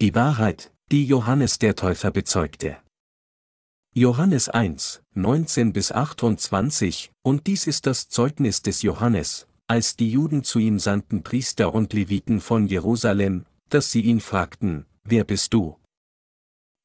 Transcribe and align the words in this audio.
Die 0.00 0.14
Wahrheit, 0.14 0.72
die 0.92 1.04
Johannes 1.04 1.58
der 1.58 1.74
Täufer 1.74 2.12
bezeugte. 2.12 2.78
Johannes 3.96 4.48
1, 4.48 5.02
19 5.14 5.72
bis 5.72 5.90
28, 5.90 7.10
und 7.24 7.48
dies 7.48 7.66
ist 7.66 7.84
das 7.84 8.08
Zeugnis 8.08 8.62
des 8.62 8.82
Johannes, 8.82 9.48
als 9.66 9.96
die 9.96 10.08
Juden 10.08 10.44
zu 10.44 10.60
ihm 10.60 10.78
sandten 10.78 11.24
Priester 11.24 11.74
und 11.74 11.92
Leviten 11.94 12.40
von 12.40 12.68
Jerusalem, 12.68 13.44
dass 13.70 13.90
sie 13.90 14.02
ihn 14.02 14.20
fragten, 14.20 14.86
wer 15.02 15.24
bist 15.24 15.52
du? 15.52 15.76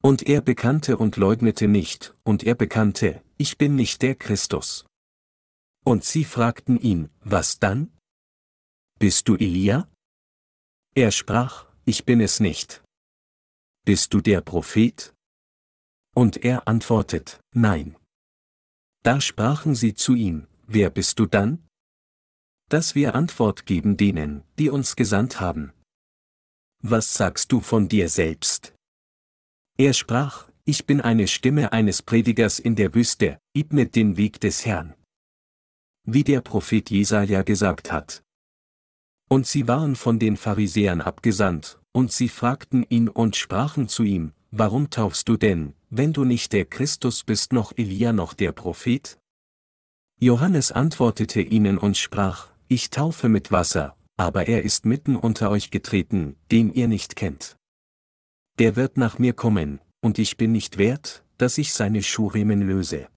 Und 0.02 0.26
er 0.26 0.40
bekannte 0.40 0.96
und 0.96 1.16
leugnete 1.16 1.68
nicht, 1.68 2.16
und 2.24 2.42
er 2.42 2.56
bekannte, 2.56 3.22
ich 3.36 3.58
bin 3.58 3.76
nicht 3.76 4.02
der 4.02 4.16
Christus. 4.16 4.86
Und 5.84 6.02
sie 6.02 6.24
fragten 6.24 6.80
ihn, 6.80 7.10
was 7.20 7.60
dann? 7.60 7.92
Bist 8.98 9.28
du 9.28 9.36
Elia? 9.36 9.86
Er 10.96 11.12
sprach, 11.12 11.66
ich 11.84 12.04
bin 12.04 12.20
es 12.20 12.40
nicht. 12.40 12.83
Bist 13.86 14.14
du 14.14 14.22
der 14.22 14.40
Prophet? 14.40 15.14
Und 16.16 16.42
er 16.42 16.66
antwortet, 16.66 17.38
nein. 17.52 17.96
Da 19.02 19.20
sprachen 19.20 19.74
sie 19.74 19.92
zu 19.92 20.14
ihm, 20.14 20.46
wer 20.66 20.88
bist 20.88 21.18
du 21.18 21.26
dann? 21.26 21.68
Dass 22.70 22.94
wir 22.94 23.14
Antwort 23.14 23.66
geben 23.66 23.98
denen, 23.98 24.42
die 24.58 24.70
uns 24.70 24.96
gesandt 24.96 25.38
haben. 25.38 25.74
Was 26.82 27.12
sagst 27.12 27.52
du 27.52 27.60
von 27.60 27.86
dir 27.86 28.08
selbst? 28.08 28.74
Er 29.76 29.92
sprach, 29.92 30.48
ich 30.64 30.86
bin 30.86 31.02
eine 31.02 31.28
Stimme 31.28 31.72
eines 31.72 32.00
Predigers 32.00 32.58
in 32.58 32.76
der 32.76 32.94
Wüste, 32.94 33.38
ebnet 33.54 33.96
den 33.96 34.16
Weg 34.16 34.40
des 34.40 34.64
Herrn. 34.64 34.94
Wie 36.04 36.24
der 36.24 36.40
Prophet 36.40 36.88
Jesaja 36.88 37.42
gesagt 37.42 37.92
hat. 37.92 38.22
Und 39.28 39.46
sie 39.46 39.68
waren 39.68 39.94
von 39.94 40.18
den 40.18 40.38
Pharisäern 40.38 41.02
abgesandt, 41.02 41.78
und 41.94 42.12
sie 42.12 42.28
fragten 42.28 42.84
ihn 42.88 43.08
und 43.08 43.36
sprachen 43.36 43.88
zu 43.88 44.02
ihm, 44.02 44.32
Warum 44.56 44.88
taufst 44.88 45.28
du 45.28 45.36
denn, 45.36 45.74
wenn 45.90 46.12
du 46.12 46.24
nicht 46.24 46.52
der 46.52 46.64
Christus 46.64 47.24
bist 47.24 47.52
noch 47.52 47.72
Elia 47.76 48.12
noch 48.12 48.34
der 48.34 48.52
Prophet? 48.52 49.18
Johannes 50.20 50.70
antwortete 50.70 51.40
ihnen 51.40 51.76
und 51.76 51.96
sprach, 51.96 52.52
Ich 52.68 52.90
taufe 52.90 53.28
mit 53.28 53.50
Wasser, 53.50 53.96
aber 54.16 54.46
er 54.46 54.62
ist 54.62 54.86
mitten 54.86 55.16
unter 55.16 55.50
euch 55.50 55.72
getreten, 55.72 56.36
den 56.52 56.72
ihr 56.72 56.86
nicht 56.86 57.16
kennt. 57.16 57.56
Der 58.60 58.76
wird 58.76 58.96
nach 58.96 59.18
mir 59.18 59.32
kommen, 59.32 59.80
und 60.00 60.20
ich 60.20 60.36
bin 60.36 60.52
nicht 60.52 60.78
wert, 60.78 61.24
dass 61.36 61.58
ich 61.58 61.72
seine 61.72 62.04
Schuhriemen 62.04 62.62
löse. 62.62 63.08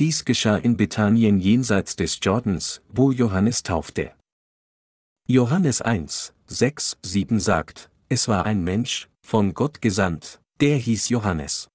Dies 0.00 0.24
geschah 0.24 0.56
in 0.56 0.76
Bethanien 0.76 1.38
jenseits 1.38 1.94
des 1.94 2.18
Jordans, 2.20 2.82
wo 2.88 3.12
Johannes 3.12 3.62
taufte. 3.62 4.12
Johannes 5.28 5.80
1, 5.80 6.33
6, 6.46 6.98
7 7.02 7.40
sagt, 7.40 7.90
es 8.08 8.28
war 8.28 8.44
ein 8.44 8.62
Mensch, 8.62 9.08
von 9.22 9.54
Gott 9.54 9.80
gesandt, 9.80 10.40
der 10.60 10.76
hieß 10.76 11.08
Johannes. 11.08 11.68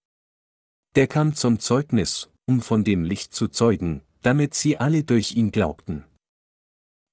Der 0.95 1.07
kam 1.07 1.33
zum 1.33 1.59
Zeugnis, 1.59 2.29
um 2.45 2.61
von 2.61 2.83
dem 2.83 3.03
Licht 3.03 3.33
zu 3.33 3.47
zeugen, 3.47 4.01
damit 4.21 4.53
sie 4.53 4.77
alle 4.77 5.03
durch 5.03 5.35
ihn 5.35 5.51
glaubten. 5.51 6.05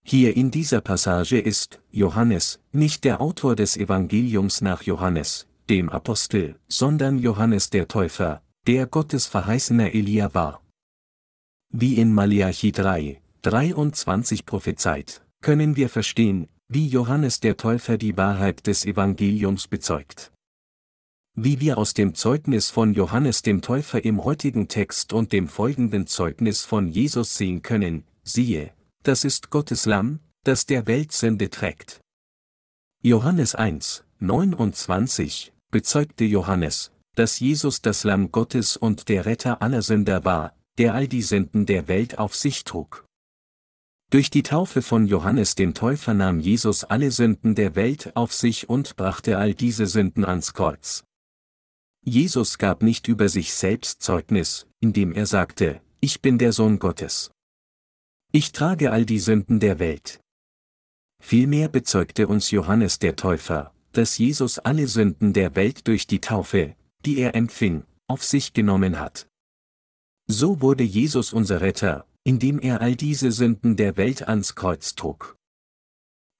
Hier 0.04 0.36
in 0.36 0.50
dieser 0.50 0.80
Passage 0.80 1.38
ist 1.38 1.80
Johannes 1.90 2.60
nicht 2.72 3.04
der 3.04 3.20
Autor 3.20 3.56
des 3.56 3.76
Evangeliums 3.76 4.60
nach 4.60 4.82
Johannes, 4.82 5.48
dem 5.68 5.88
Apostel, 5.88 6.58
sondern 6.68 7.18
Johannes 7.18 7.70
der 7.70 7.88
Täufer, 7.88 8.42
der 8.66 8.86
Gottes 8.86 9.26
verheißener 9.26 9.94
Elia 9.94 10.32
war. 10.34 10.62
Wie 11.72 11.96
in 11.96 12.12
Malachi 12.12 12.70
3, 12.70 13.20
23 13.42 14.46
prophezeit, 14.46 15.22
können 15.40 15.76
wir 15.76 15.88
verstehen, 15.88 16.48
wie 16.68 16.88
Johannes 16.88 17.38
der 17.38 17.56
Täufer 17.56 17.96
die 17.96 18.16
Wahrheit 18.16 18.66
des 18.66 18.84
Evangeliums 18.84 19.68
bezeugt. 19.68 20.32
Wie 21.34 21.60
wir 21.60 21.78
aus 21.78 21.94
dem 21.94 22.14
Zeugnis 22.14 22.70
von 22.70 22.92
Johannes 22.94 23.42
dem 23.42 23.62
Täufer 23.62 24.04
im 24.04 24.24
heutigen 24.24 24.66
Text 24.66 25.12
und 25.12 25.32
dem 25.32 25.48
folgenden 25.48 26.06
Zeugnis 26.06 26.64
von 26.64 26.88
Jesus 26.88 27.36
sehen 27.36 27.62
können, 27.62 28.04
siehe, 28.24 28.72
das 29.04 29.22
ist 29.22 29.50
Gottes 29.50 29.86
Lamm, 29.86 30.18
das 30.42 30.66
der 30.66 30.86
Welt 30.86 31.12
Sünde 31.12 31.50
trägt. 31.50 32.00
Johannes 33.02 33.54
1, 33.54 34.04
29, 34.18 35.52
bezeugte 35.70 36.24
Johannes, 36.24 36.90
dass 37.14 37.38
Jesus 37.38 37.80
das 37.80 38.02
Lamm 38.02 38.32
Gottes 38.32 38.76
und 38.76 39.08
der 39.08 39.26
Retter 39.26 39.62
aller 39.62 39.82
Sünder 39.82 40.24
war, 40.24 40.56
der 40.78 40.94
all 40.94 41.06
die 41.06 41.22
Sünden 41.22 41.66
der 41.66 41.86
Welt 41.86 42.18
auf 42.18 42.34
sich 42.34 42.64
trug. 42.64 43.05
Durch 44.10 44.30
die 44.30 44.44
Taufe 44.44 44.82
von 44.82 45.06
Johannes 45.06 45.56
dem 45.56 45.74
Täufer 45.74 46.14
nahm 46.14 46.38
Jesus 46.38 46.84
alle 46.84 47.10
Sünden 47.10 47.56
der 47.56 47.74
Welt 47.74 48.14
auf 48.14 48.32
sich 48.32 48.68
und 48.68 48.96
brachte 48.96 49.36
all 49.36 49.52
diese 49.52 49.86
Sünden 49.86 50.24
ans 50.24 50.54
Kreuz. 50.54 51.04
Jesus 52.04 52.58
gab 52.58 52.84
nicht 52.84 53.08
über 53.08 53.28
sich 53.28 53.52
selbst 53.52 54.00
Zeugnis, 54.00 54.68
indem 54.78 55.12
er 55.12 55.26
sagte, 55.26 55.80
ich 56.00 56.22
bin 56.22 56.38
der 56.38 56.52
Sohn 56.52 56.78
Gottes. 56.78 57.32
Ich 58.30 58.52
trage 58.52 58.92
all 58.92 59.04
die 59.04 59.18
Sünden 59.18 59.58
der 59.58 59.80
Welt. 59.80 60.20
Vielmehr 61.20 61.68
bezeugte 61.68 62.28
uns 62.28 62.52
Johannes 62.52 63.00
der 63.00 63.16
Täufer, 63.16 63.72
dass 63.90 64.18
Jesus 64.18 64.60
alle 64.60 64.86
Sünden 64.86 65.32
der 65.32 65.56
Welt 65.56 65.88
durch 65.88 66.06
die 66.06 66.20
Taufe, 66.20 66.76
die 67.04 67.18
er 67.18 67.34
empfing, 67.34 67.82
auf 68.06 68.22
sich 68.22 68.52
genommen 68.52 69.00
hat. 69.00 69.26
So 70.28 70.60
wurde 70.60 70.84
Jesus 70.84 71.32
unser 71.32 71.60
Retter, 71.60 72.06
indem 72.26 72.58
er 72.58 72.80
all 72.80 72.96
diese 72.96 73.30
Sünden 73.30 73.76
der 73.76 73.96
Welt 73.96 74.26
ans 74.26 74.56
Kreuz 74.56 74.96
trug. 74.96 75.36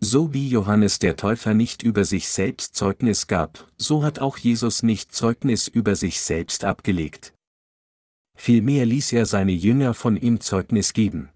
So 0.01 0.35
wie 0.35 0.49
Johannes 0.49 0.99
der 0.99 1.17
Täufer 1.17 1.55
nicht 1.55 1.85
über 1.85 2.05
sich 2.05 2.29
selbst 2.29 2.75
Zeugnis 2.75 3.29
gab, 3.29 3.71
so 3.79 4.03
hat 4.03 4.19
auch 4.19 4.37
Jesus 4.37 4.83
nicht 4.83 5.15
Zeugnis 5.15 5.69
über 5.69 5.95
sich 5.95 6.21
selbst 6.21 6.65
abgelegt. 6.65 7.35
Vielmehr 8.37 8.85
ließ 8.85 9.13
er 9.13 9.27
seine 9.27 9.53
Jünger 9.53 9.95
von 9.95 10.17
ihm 10.17 10.41
Zeugnis 10.41 10.93
geben. 10.93 11.29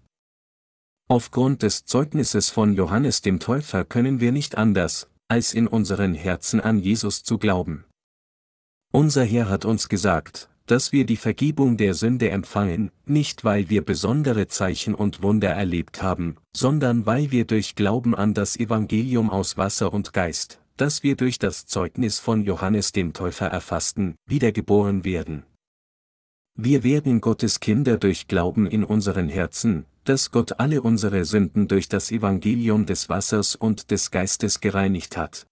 Aufgrund 1.07 1.63
des 1.63 1.85
Zeugnisses 1.85 2.49
von 2.49 2.73
Johannes 2.73 3.21
dem 3.21 3.39
Täufer 3.39 3.85
können 3.85 4.19
wir 4.19 4.33
nicht 4.33 4.57
anders, 4.57 5.09
als 5.29 5.53
in 5.53 5.65
unseren 5.65 6.13
Herzen 6.13 6.59
an 6.59 6.77
Jesus 6.77 7.23
zu 7.23 7.37
glauben. 7.37 7.85
Unser 8.91 9.23
Herr 9.23 9.47
hat 9.47 9.63
uns 9.63 9.87
gesagt, 9.87 10.49
dass 10.71 10.93
wir 10.93 11.05
die 11.05 11.17
Vergebung 11.17 11.75
der 11.75 11.93
Sünde 11.93 12.29
empfangen, 12.29 12.91
nicht 13.05 13.43
weil 13.43 13.69
wir 13.69 13.83
besondere 13.83 14.47
Zeichen 14.47 14.95
und 14.95 15.21
Wunder 15.21 15.49
erlebt 15.49 16.01
haben, 16.01 16.37
sondern 16.55 17.05
weil 17.05 17.29
wir 17.29 17.43
durch 17.43 17.75
Glauben 17.75 18.15
an 18.15 18.33
das 18.33 18.55
Evangelium 18.55 19.29
aus 19.29 19.57
Wasser 19.57 19.91
und 19.91 20.13
Geist, 20.13 20.61
das 20.77 21.03
wir 21.03 21.17
durch 21.17 21.39
das 21.39 21.65
Zeugnis 21.65 22.19
von 22.19 22.43
Johannes 22.43 22.93
dem 22.93 23.11
Täufer 23.11 23.47
erfassten, 23.47 24.15
wiedergeboren 24.27 25.03
werden. 25.03 25.43
Wir 26.55 26.85
werden 26.85 27.19
Gottes 27.19 27.59
Kinder 27.59 27.97
durch 27.97 28.29
Glauben 28.29 28.65
in 28.65 28.85
unseren 28.85 29.27
Herzen, 29.27 29.85
dass 30.05 30.31
Gott 30.31 30.61
alle 30.61 30.81
unsere 30.81 31.25
Sünden 31.25 31.67
durch 31.67 31.89
das 31.89 32.11
Evangelium 32.11 32.85
des 32.85 33.09
Wassers 33.09 33.57
und 33.57 33.91
des 33.91 34.09
Geistes 34.09 34.61
gereinigt 34.61 35.17
hat. 35.17 35.47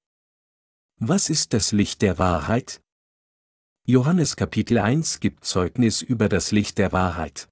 Was 0.98 1.30
ist 1.30 1.52
das 1.52 1.74
Licht 1.74 2.04
der 2.04 2.20
Wahrheit? 2.20 2.80
Johannes 3.92 4.36
Kapitel 4.36 4.78
1 4.78 5.20
gibt 5.20 5.46
Zeugnis 5.46 6.04
über 6.04 6.30
das 6.30 6.52
Licht 6.52 6.78
der 6.78 6.92
Wahrheit. 6.92 7.50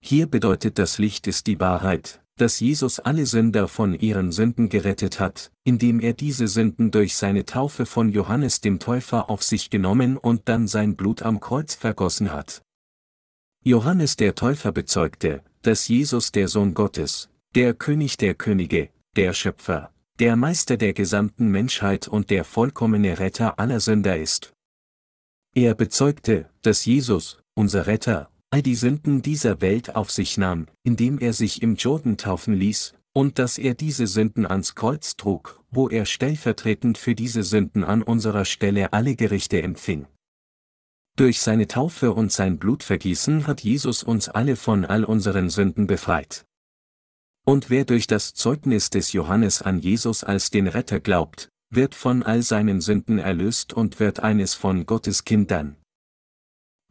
Hier 0.00 0.28
bedeutet 0.28 0.78
das 0.78 0.98
Licht 0.98 1.26
ist 1.26 1.48
die 1.48 1.58
Wahrheit, 1.58 2.22
dass 2.36 2.60
Jesus 2.60 3.00
alle 3.00 3.26
Sünder 3.26 3.66
von 3.66 3.92
ihren 3.94 4.30
Sünden 4.30 4.68
gerettet 4.68 5.18
hat, 5.18 5.50
indem 5.64 5.98
er 5.98 6.12
diese 6.12 6.46
Sünden 6.46 6.92
durch 6.92 7.16
seine 7.16 7.44
Taufe 7.44 7.86
von 7.86 8.08
Johannes 8.10 8.60
dem 8.60 8.78
Täufer 8.78 9.28
auf 9.28 9.42
sich 9.42 9.68
genommen 9.68 10.16
und 10.16 10.42
dann 10.48 10.68
sein 10.68 10.94
Blut 10.94 11.22
am 11.22 11.40
Kreuz 11.40 11.74
vergossen 11.74 12.32
hat. 12.32 12.62
Johannes 13.64 14.14
der 14.14 14.36
Täufer 14.36 14.70
bezeugte, 14.70 15.42
dass 15.62 15.88
Jesus 15.88 16.30
der 16.30 16.46
Sohn 16.46 16.72
Gottes, 16.72 17.30
der 17.56 17.74
König 17.74 18.16
der 18.16 18.34
Könige, 18.34 18.90
der 19.16 19.32
Schöpfer, 19.32 19.92
der 20.20 20.36
Meister 20.36 20.76
der 20.76 20.92
gesamten 20.92 21.48
Menschheit 21.48 22.06
und 22.06 22.30
der 22.30 22.44
vollkommene 22.44 23.18
Retter 23.18 23.58
aller 23.58 23.80
Sünder 23.80 24.16
ist. 24.16 24.54
Er 25.54 25.74
bezeugte, 25.74 26.48
dass 26.62 26.86
Jesus, 26.86 27.42
unser 27.54 27.86
Retter, 27.86 28.30
all 28.50 28.62
die 28.62 28.74
Sünden 28.74 29.20
dieser 29.20 29.60
Welt 29.60 29.94
auf 29.94 30.10
sich 30.10 30.38
nahm, 30.38 30.66
indem 30.82 31.18
er 31.18 31.34
sich 31.34 31.60
im 31.60 31.76
Jordan 31.76 32.16
taufen 32.16 32.54
ließ, 32.54 32.94
und 33.12 33.38
dass 33.38 33.58
er 33.58 33.74
diese 33.74 34.06
Sünden 34.06 34.46
ans 34.46 34.74
Kreuz 34.74 35.16
trug, 35.16 35.62
wo 35.70 35.90
er 35.90 36.06
stellvertretend 36.06 36.96
für 36.96 37.14
diese 37.14 37.42
Sünden 37.42 37.84
an 37.84 38.02
unserer 38.02 38.46
Stelle 38.46 38.94
alle 38.94 39.14
Gerichte 39.14 39.62
empfing. 39.62 40.06
Durch 41.16 41.40
seine 41.40 41.68
Taufe 41.68 42.14
und 42.14 42.32
sein 42.32 42.58
Blutvergießen 42.58 43.46
hat 43.46 43.60
Jesus 43.60 44.02
uns 44.02 44.30
alle 44.30 44.56
von 44.56 44.86
all 44.86 45.04
unseren 45.04 45.50
Sünden 45.50 45.86
befreit. 45.86 46.46
Und 47.44 47.68
wer 47.68 47.84
durch 47.84 48.06
das 48.06 48.32
Zeugnis 48.32 48.88
des 48.88 49.12
Johannes 49.12 49.60
an 49.60 49.80
Jesus 49.80 50.24
als 50.24 50.48
den 50.48 50.66
Retter 50.66 51.00
glaubt, 51.00 51.51
wird 51.74 51.94
von 51.94 52.22
all 52.22 52.42
seinen 52.42 52.80
Sünden 52.80 53.18
erlöst 53.18 53.72
und 53.72 53.98
wird 53.98 54.20
eines 54.20 54.54
von 54.54 54.86
Gottes 54.86 55.24
Kindern. 55.24 55.76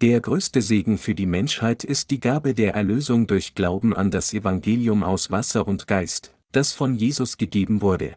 Der 0.02 0.20
größte 0.20 0.64
Segen 0.64 0.98
für 0.98 1.14
die 1.14 1.28
Menschheit 1.28 1.84
ist 1.84 2.10
die 2.10 2.20
Gabe 2.20 2.56
der 2.56 2.74
Erlösung 2.74 3.28
durch 3.28 3.54
Glauben 3.54 3.96
an 3.96 4.10
das 4.10 4.34
Evangelium 4.34 5.04
aus 5.04 5.30
Wasser 5.30 5.68
und 5.68 5.86
Geist, 5.86 6.34
das 6.52 6.74
von 6.74 6.96
Jesus 6.96 7.38
gegeben 7.38 7.82
wurde. 7.82 8.16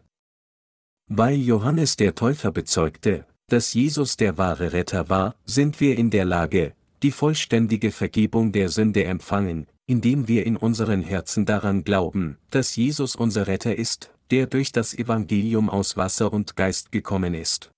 Weil 1.07 1.35
Johannes 1.35 1.97
der 1.97 2.15
Täufer 2.15 2.51
bezeugte, 2.51 3.27
dass 3.47 3.75
Jesus 3.75 4.17
der 4.17 4.39
wahre 4.39 4.73
Retter 4.73 5.09
war, 5.09 5.35
sind 5.45 5.79
wir 5.79 5.95
in 5.99 6.09
der 6.09 6.25
Lage, 6.25 6.73
die 7.03 7.11
vollständige 7.11 7.91
Vergebung 7.91 8.51
der 8.51 8.69
Sünde 8.69 9.03
empfangen, 9.03 9.67
indem 9.85 10.27
wir 10.27 10.47
in 10.47 10.57
unseren 10.57 11.01
Herzen 11.01 11.45
daran 11.45 11.83
glauben, 11.83 12.39
dass 12.49 12.75
Jesus 12.75 13.15
unser 13.15 13.45
Retter 13.45 13.75
ist, 13.75 14.14
der 14.31 14.47
durch 14.47 14.71
das 14.71 14.93
Evangelium 14.93 15.69
aus 15.69 15.97
Wasser 15.97 16.33
und 16.33 16.55
Geist 16.55 16.91
gekommen 16.91 17.33
ist. 17.33 17.71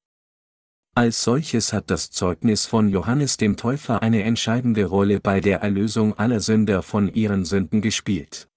Als 0.96 1.24
solches 1.24 1.74
hat 1.74 1.92
das 1.92 2.10
Zeugnis 2.10 2.66
von 2.66 2.90
Johannes 2.90 3.38
dem 3.38 3.56
Täufer 3.56 4.02
eine 4.02 4.24
entscheidende 4.24 4.86
Rolle 4.86 5.20
bei 5.20 5.42
der 5.42 5.62
Erlösung 5.62 6.18
aller 6.18 6.40
Sünder 6.40 6.82
von 6.82 7.14
ihren 7.14 7.46
Sünden 7.46 7.82
gespielt. 7.82 8.48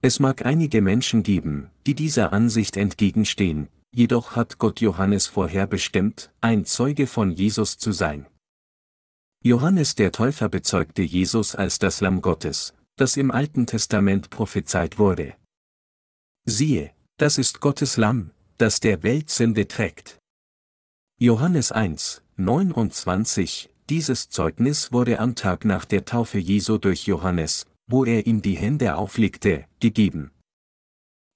Es 0.00 0.20
mag 0.20 0.46
einige 0.46 0.80
Menschen 0.80 1.22
geben, 1.22 1.70
die 1.86 1.94
dieser 1.94 2.32
Ansicht 2.32 2.76
entgegenstehen, 2.76 3.68
jedoch 3.90 4.36
hat 4.36 4.58
Gott 4.58 4.80
Johannes 4.80 5.26
vorherbestimmt, 5.26 6.32
ein 6.40 6.64
Zeuge 6.64 7.06
von 7.06 7.32
Jesus 7.32 7.78
zu 7.78 7.92
sein. 7.92 8.26
Johannes 9.42 9.94
der 9.94 10.12
Täufer 10.12 10.48
bezeugte 10.48 11.02
Jesus 11.02 11.54
als 11.54 11.78
das 11.78 12.00
Lamm 12.00 12.22
Gottes, 12.22 12.74
das 12.96 13.16
im 13.16 13.30
Alten 13.30 13.66
Testament 13.66 14.30
prophezeit 14.30 14.98
wurde. 14.98 15.34
Siehe, 16.44 16.92
das 17.16 17.38
ist 17.38 17.60
Gottes 17.60 17.96
Lamm, 17.96 18.30
das 18.58 18.80
der 18.80 19.02
Welt 19.02 19.30
Sünde 19.30 19.68
trägt. 19.68 20.18
Johannes 21.18 21.70
1, 21.70 22.22
29, 22.36 23.68
dieses 23.90 24.30
Zeugnis 24.30 24.92
wurde 24.92 25.18
am 25.18 25.34
Tag 25.34 25.64
nach 25.64 25.84
der 25.84 26.04
Taufe 26.04 26.38
Jesu 26.38 26.78
durch 26.78 27.06
Johannes, 27.06 27.66
wo 27.86 28.04
er 28.04 28.26
ihm 28.26 28.40
die 28.40 28.56
Hände 28.56 28.96
auflegte, 28.96 29.66
gegeben. 29.80 30.30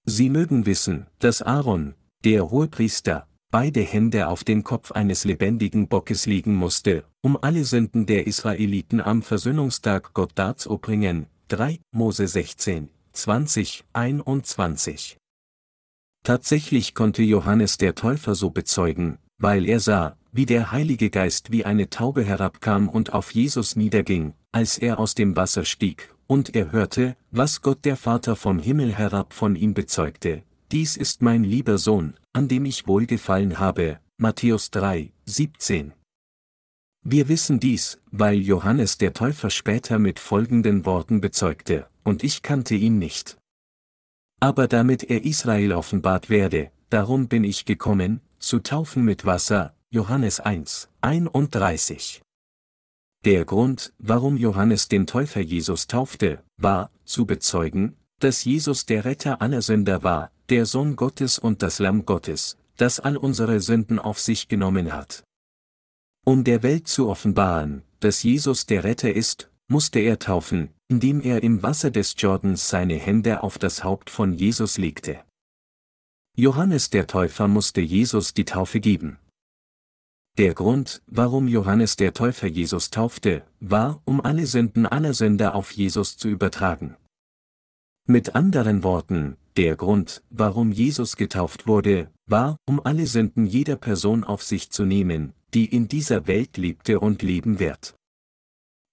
Sie 0.06 0.30
mögen 0.30 0.64
wissen, 0.64 1.06
dass 1.18 1.42
Aaron, 1.42 1.94
der 2.24 2.50
Hohepriester, 2.50 3.26
beide 3.50 3.80
Hände 3.80 4.28
auf 4.28 4.44
den 4.44 4.64
Kopf 4.64 4.92
eines 4.92 5.24
lebendigen 5.24 5.88
Bockes 5.88 6.26
legen 6.26 6.54
musste, 6.54 7.04
um 7.20 7.38
alle 7.40 7.64
Sünden 7.64 8.06
der 8.06 8.26
Israeliten 8.26 9.00
am 9.00 9.22
Versöhnungstag 9.22 10.14
Gott 10.14 10.32
darzubringen. 10.34 11.26
3 11.48 11.80
Mose 11.92 12.26
16, 12.26 12.88
20, 13.14 13.84
21. 13.92 15.18
Tatsächlich 16.24 16.94
konnte 16.94 17.22
Johannes 17.22 17.78
der 17.78 17.94
Täufer 17.94 18.34
so 18.34 18.50
bezeugen, 18.50 19.18
weil 19.38 19.66
er 19.66 19.78
sah, 19.78 20.16
wie 20.32 20.46
der 20.46 20.72
Heilige 20.72 21.10
Geist 21.10 21.52
wie 21.52 21.64
eine 21.64 21.90
Taube 21.90 22.24
herabkam 22.24 22.88
und 22.88 23.12
auf 23.12 23.32
Jesus 23.32 23.76
niederging, 23.76 24.34
als 24.50 24.78
er 24.78 24.98
aus 24.98 25.14
dem 25.14 25.36
Wasser 25.36 25.64
stieg, 25.64 26.12
und 26.26 26.56
er 26.56 26.72
hörte, 26.72 27.16
was 27.30 27.62
Gott 27.62 27.84
der 27.84 27.96
Vater 27.96 28.34
vom 28.34 28.58
Himmel 28.58 28.92
herab 28.92 29.32
von 29.32 29.54
ihm 29.54 29.74
bezeugte, 29.74 30.42
dies 30.72 30.96
ist 30.96 31.22
mein 31.22 31.44
lieber 31.44 31.78
Sohn, 31.78 32.14
an 32.32 32.48
dem 32.48 32.64
ich 32.64 32.88
wohlgefallen 32.88 33.60
habe, 33.60 34.00
Matthäus 34.16 34.72
3, 34.72 35.12
17. 35.26 35.92
Wir 37.06 37.28
wissen 37.28 37.60
dies, 37.60 37.98
weil 38.10 38.38
Johannes 38.38 38.96
der 38.96 39.12
Täufer 39.12 39.50
später 39.50 39.98
mit 39.98 40.18
folgenden 40.18 40.86
Worten 40.86 41.20
bezeugte, 41.20 41.86
und 42.02 42.24
ich 42.24 42.40
kannte 42.40 42.74
ihn 42.74 42.98
nicht. 42.98 43.36
Aber 44.40 44.68
damit 44.68 45.04
er 45.04 45.22
Israel 45.22 45.74
offenbart 45.74 46.30
werde, 46.30 46.70
darum 46.88 47.28
bin 47.28 47.44
ich 47.44 47.66
gekommen, 47.66 48.22
zu 48.38 48.58
taufen 48.58 49.04
mit 49.04 49.26
Wasser, 49.26 49.74
Johannes 49.90 50.40
1, 50.40 50.88
31. 51.02 52.22
Der 53.26 53.44
Grund, 53.44 53.92
warum 53.98 54.38
Johannes 54.38 54.88
den 54.88 55.06
Täufer 55.06 55.40
Jesus 55.42 55.86
taufte, 55.86 56.42
war, 56.56 56.90
zu 57.04 57.26
bezeugen, 57.26 57.96
dass 58.18 58.44
Jesus 58.44 58.86
der 58.86 59.04
Retter 59.04 59.42
aller 59.42 59.60
Sünder 59.60 60.02
war, 60.02 60.30
der 60.48 60.64
Sohn 60.64 60.96
Gottes 60.96 61.38
und 61.38 61.62
das 61.62 61.80
Lamm 61.80 62.06
Gottes, 62.06 62.56
das 62.78 62.98
all 62.98 63.18
unsere 63.18 63.60
Sünden 63.60 63.98
auf 63.98 64.18
sich 64.18 64.48
genommen 64.48 64.94
hat. 64.94 65.22
Um 66.26 66.42
der 66.42 66.62
Welt 66.62 66.88
zu 66.88 67.10
offenbaren, 67.10 67.82
dass 68.00 68.22
Jesus 68.22 68.64
der 68.64 68.82
Retter 68.82 69.12
ist, 69.12 69.50
musste 69.68 69.98
er 70.00 70.18
taufen, 70.18 70.70
indem 70.88 71.20
er 71.20 71.42
im 71.42 71.62
Wasser 71.62 71.90
des 71.90 72.14
Jordans 72.16 72.70
seine 72.70 72.94
Hände 72.94 73.42
auf 73.42 73.58
das 73.58 73.84
Haupt 73.84 74.08
von 74.08 74.32
Jesus 74.32 74.78
legte. 74.78 75.22
Johannes 76.34 76.88
der 76.88 77.06
Täufer 77.06 77.46
musste 77.46 77.82
Jesus 77.82 78.32
die 78.32 78.46
Taufe 78.46 78.80
geben. 78.80 79.18
Der 80.38 80.54
Grund, 80.54 81.02
warum 81.06 81.46
Johannes 81.46 81.96
der 81.96 82.14
Täufer 82.14 82.48
Jesus 82.48 82.90
taufte, 82.90 83.44
war, 83.60 84.00
um 84.06 84.22
alle 84.22 84.46
Sünden 84.46 84.86
aller 84.86 85.12
Sünder 85.12 85.54
auf 85.54 85.72
Jesus 85.72 86.16
zu 86.16 86.28
übertragen. 86.28 86.96
Mit 88.06 88.34
anderen 88.34 88.82
Worten, 88.82 89.36
der 89.56 89.76
Grund, 89.76 90.22
warum 90.30 90.72
Jesus 90.72 91.16
getauft 91.16 91.66
wurde, 91.66 92.10
war, 92.26 92.56
um 92.66 92.84
alle 92.84 93.06
Sünden 93.06 93.46
jeder 93.46 93.76
Person 93.76 94.24
auf 94.24 94.42
sich 94.42 94.70
zu 94.70 94.84
nehmen, 94.84 95.34
die 95.54 95.66
in 95.66 95.88
dieser 95.88 96.26
Welt 96.26 96.56
lebte 96.56 97.00
und 97.00 97.22
leben 97.22 97.58
wird. 97.60 97.94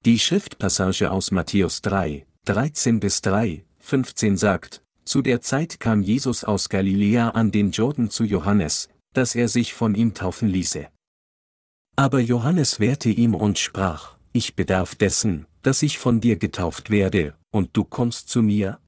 Die 0.05 0.19
Schriftpassage 0.19 1.11
aus 1.11 1.31
Matthäus 1.31 1.81
3, 1.81 2.25
13 2.45 2.99
bis 2.99 3.21
3, 3.21 3.65
15 3.79 4.37
sagt, 4.37 4.83
zu 5.03 5.21
der 5.21 5.41
Zeit 5.41 5.79
kam 5.79 6.01
Jesus 6.01 6.43
aus 6.43 6.69
Galiläa 6.69 7.29
an 7.29 7.51
den 7.51 7.71
Jordan 7.71 8.09
zu 8.09 8.23
Johannes, 8.23 8.89
dass 9.13 9.35
er 9.35 9.47
sich 9.47 9.73
von 9.73 9.95
ihm 9.95 10.13
taufen 10.13 10.47
ließe. 10.47 10.87
Aber 11.95 12.19
Johannes 12.19 12.79
wehrte 12.79 13.09
ihm 13.09 13.35
und 13.35 13.59
sprach, 13.59 14.15
ich 14.31 14.55
bedarf 14.55 14.95
dessen, 14.95 15.47
dass 15.63 15.81
ich 15.81 15.99
von 15.99 16.21
dir 16.21 16.37
getauft 16.37 16.89
werde, 16.89 17.35
und 17.51 17.75
du 17.75 17.83
kommst 17.83 18.29
zu 18.29 18.41
mir? 18.41 18.79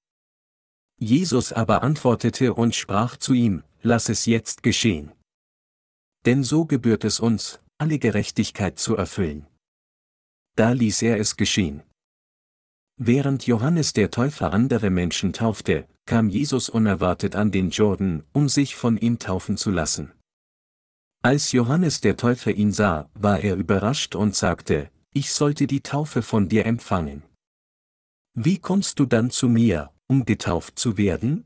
Jesus 1.00 1.52
aber 1.52 1.84
antwortete 1.84 2.54
und 2.54 2.76
sprach 2.76 3.18
zu 3.18 3.34
ihm, 3.34 3.64
lass 3.82 4.10
es 4.10 4.26
jetzt 4.26 4.64
geschehen. 4.64 5.12
Denn 6.26 6.44
so 6.44 6.66
gebührt 6.66 7.04
es 7.04 7.20
uns, 7.20 7.60
alle 7.78 8.00
Gerechtigkeit 8.00 8.80
zu 8.80 8.96
erfüllen. 8.96 9.48
Da 10.56 10.72
ließ 10.72 11.02
er 11.02 11.20
es 11.20 11.36
geschehen. 11.36 11.84
Während 12.98 13.48
Johannes 13.48 13.94
der 13.94 14.12
Täufer 14.12 14.54
andere 14.54 14.90
Menschen 14.90 15.34
taufte, 15.34 15.88
kam 16.06 16.30
Jesus 16.30 16.70
unerwartet 16.70 17.36
an 17.36 17.52
den 17.52 17.70
Jordan, 17.72 18.24
um 18.34 18.50
sich 18.50 18.76
von 18.76 18.98
ihm 18.98 19.18
taufen 19.20 19.58
zu 19.58 19.72
lassen. 19.72 20.12
Als 21.24 21.54
Johannes 21.54 22.02
der 22.02 22.18
Täufer 22.18 22.52
ihn 22.52 22.72
sah, 22.72 23.10
war 23.14 23.40
er 23.40 23.56
überrascht 23.56 24.14
und 24.14 24.36
sagte, 24.36 24.92
ich 25.14 25.32
sollte 25.32 25.68
die 25.68 25.82
Taufe 25.82 26.22
von 26.22 26.50
dir 26.50 26.66
empfangen. 26.66 27.24
Wie 28.36 28.58
kommst 28.58 29.00
du 29.00 29.06
dann 29.06 29.32
zu 29.32 29.48
mir, 29.48 29.92
um 30.08 30.26
getauft 30.26 30.78
zu 30.78 30.98
werden? 30.98 31.46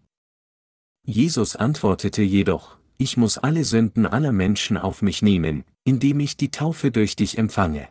Jesus 1.06 1.56
antwortete 1.56 2.24
jedoch, 2.24 2.78
ich 2.98 3.18
muss 3.18 3.38
alle 3.38 3.64
Sünden 3.64 4.06
aller 4.06 4.32
Menschen 4.32 4.78
auf 4.78 5.02
mich 5.02 5.22
nehmen, 5.22 5.64
indem 5.88 6.20
ich 6.20 6.36
die 6.36 6.52
Taufe 6.52 6.92
durch 6.92 7.16
dich 7.16 7.38
empfange. 7.38 7.88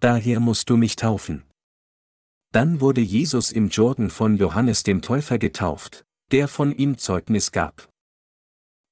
Daher 0.00 0.40
musst 0.40 0.70
du 0.70 0.78
mich 0.78 0.96
taufen. 0.96 1.44
Dann 2.50 2.80
wurde 2.80 3.02
Jesus 3.02 3.52
im 3.52 3.68
Jordan 3.68 4.08
von 4.08 4.38
Johannes 4.38 4.84
dem 4.84 5.02
Täufer 5.02 5.38
getauft, 5.38 6.06
der 6.30 6.48
von 6.48 6.74
ihm 6.74 6.96
Zeugnis 6.96 7.52
gab. 7.52 7.90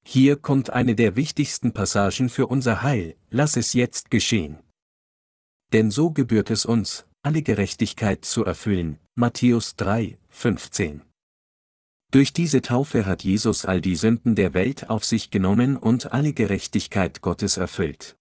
Hier 0.05 0.35
kommt 0.35 0.69
eine 0.69 0.93
der 0.93 1.15
wichtigsten 1.15 1.73
Passagen 1.73 2.29
für 2.29 2.45
unser 2.45 2.83
Heil, 2.83 3.15
lass 3.31 3.57
es 3.57 3.73
jetzt 3.73 4.11
geschehen. 4.11 4.59
Denn 5.73 5.89
so 5.89 6.11
gebührt 6.11 6.51
es 6.51 6.65
uns, 6.65 7.07
alle 7.23 7.41
Gerechtigkeit 7.41 8.25
zu 8.25 8.45
erfüllen, 8.45 8.99
Matthäus 9.15 9.75
3, 9.75 10.19
15. 10.29 11.01
Durch 12.11 12.31
diese 12.31 12.61
Taufe 12.61 13.05
hat 13.05 13.23
Jesus 13.23 13.65
all 13.65 13.81
die 13.81 13.95
Sünden 13.95 14.35
der 14.35 14.53
Welt 14.53 14.89
auf 14.89 15.03
sich 15.03 15.29
genommen 15.29 15.75
und 15.75 16.13
alle 16.13 16.33
Gerechtigkeit 16.33 17.21
Gottes 17.21 17.57
erfüllt. 17.57 18.15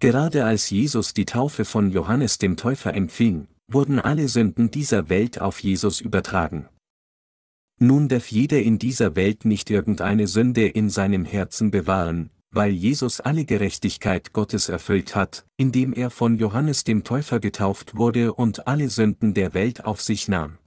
Gerade 0.00 0.44
als 0.44 0.70
Jesus 0.70 1.14
die 1.14 1.26
Taufe 1.26 1.64
von 1.64 1.90
Johannes 1.90 2.38
dem 2.38 2.56
Täufer 2.56 2.94
empfing, 2.94 3.46
wurden 3.68 4.00
alle 4.00 4.28
Sünden 4.28 4.70
dieser 4.70 5.08
Welt 5.08 5.40
auf 5.40 5.60
Jesus 5.60 6.00
übertragen. 6.00 6.68
Nun 7.78 8.08
darf 8.08 8.30
jeder 8.30 8.60
in 8.60 8.78
dieser 8.78 9.14
Welt 9.14 9.44
nicht 9.44 9.70
irgendeine 9.70 10.26
Sünde 10.26 10.66
in 10.66 10.90
seinem 10.90 11.24
Herzen 11.24 11.70
bewahren, 11.70 12.30
weil 12.50 12.72
Jesus 12.72 13.20
alle 13.20 13.44
Gerechtigkeit 13.44 14.32
Gottes 14.32 14.68
erfüllt 14.68 15.14
hat, 15.14 15.46
indem 15.56 15.92
er 15.92 16.10
von 16.10 16.38
Johannes 16.38 16.84
dem 16.84 17.04
Täufer 17.04 17.38
getauft 17.38 17.96
wurde 17.96 18.34
und 18.34 18.66
alle 18.66 18.88
Sünden 18.88 19.34
der 19.34 19.54
Welt 19.54 19.84
auf 19.84 20.02
sich 20.02 20.28
nahm. 20.28 20.58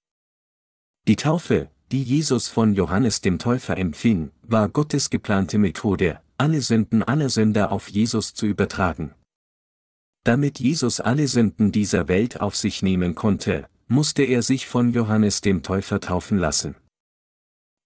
Die 1.08 1.18
Taufe, 1.18 1.70
die 1.94 2.02
Jesus 2.02 2.48
von 2.48 2.74
Johannes 2.74 3.22
dem 3.22 3.38
Täufer 3.38 3.78
empfing, 3.78 4.32
war 4.42 4.68
Gottes 4.68 5.12
geplante 5.12 5.60
Methode, 5.60 6.20
alle 6.40 6.60
Sünden 6.60 7.04
aller 7.04 7.30
Sünder 7.30 7.72
auf 7.72 7.88
Jesus 7.88 8.34
zu 8.34 8.48
übertragen. 8.48 9.14
Damit 10.24 10.60
Jesus 10.60 11.00
alle 11.00 11.28
Sünden 11.28 11.72
dieser 11.72 12.08
Welt 12.08 12.42
auf 12.42 12.56
sich 12.56 12.82
nehmen 12.82 13.14
konnte, 13.14 13.68
musste 13.88 14.24
er 14.24 14.42
sich 14.42 14.66
von 14.66 14.92
Johannes 14.92 15.42
dem 15.42 15.62
Täufer 15.62 16.00
taufen 16.00 16.40
lassen. 16.40 16.74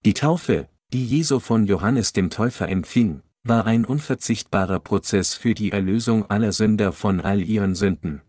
Die 0.06 0.14
Taufe, 0.14 0.70
die 0.94 1.06
Jesu 1.06 1.42
von 1.42 1.66
Johannes 1.66 2.14
dem 2.14 2.30
Täufer 2.30 2.70
empfing, 2.70 3.24
war 3.44 3.66
ein 3.66 3.84
unverzichtbarer 3.84 4.80
Prozess 4.80 5.34
für 5.34 5.54
die 5.54 5.74
Erlösung 5.74 6.30
aller 6.30 6.54
Sünder 6.54 6.94
von 6.94 7.20
all 7.20 7.42
ihren 7.42 7.76
Sünden. 7.76 8.22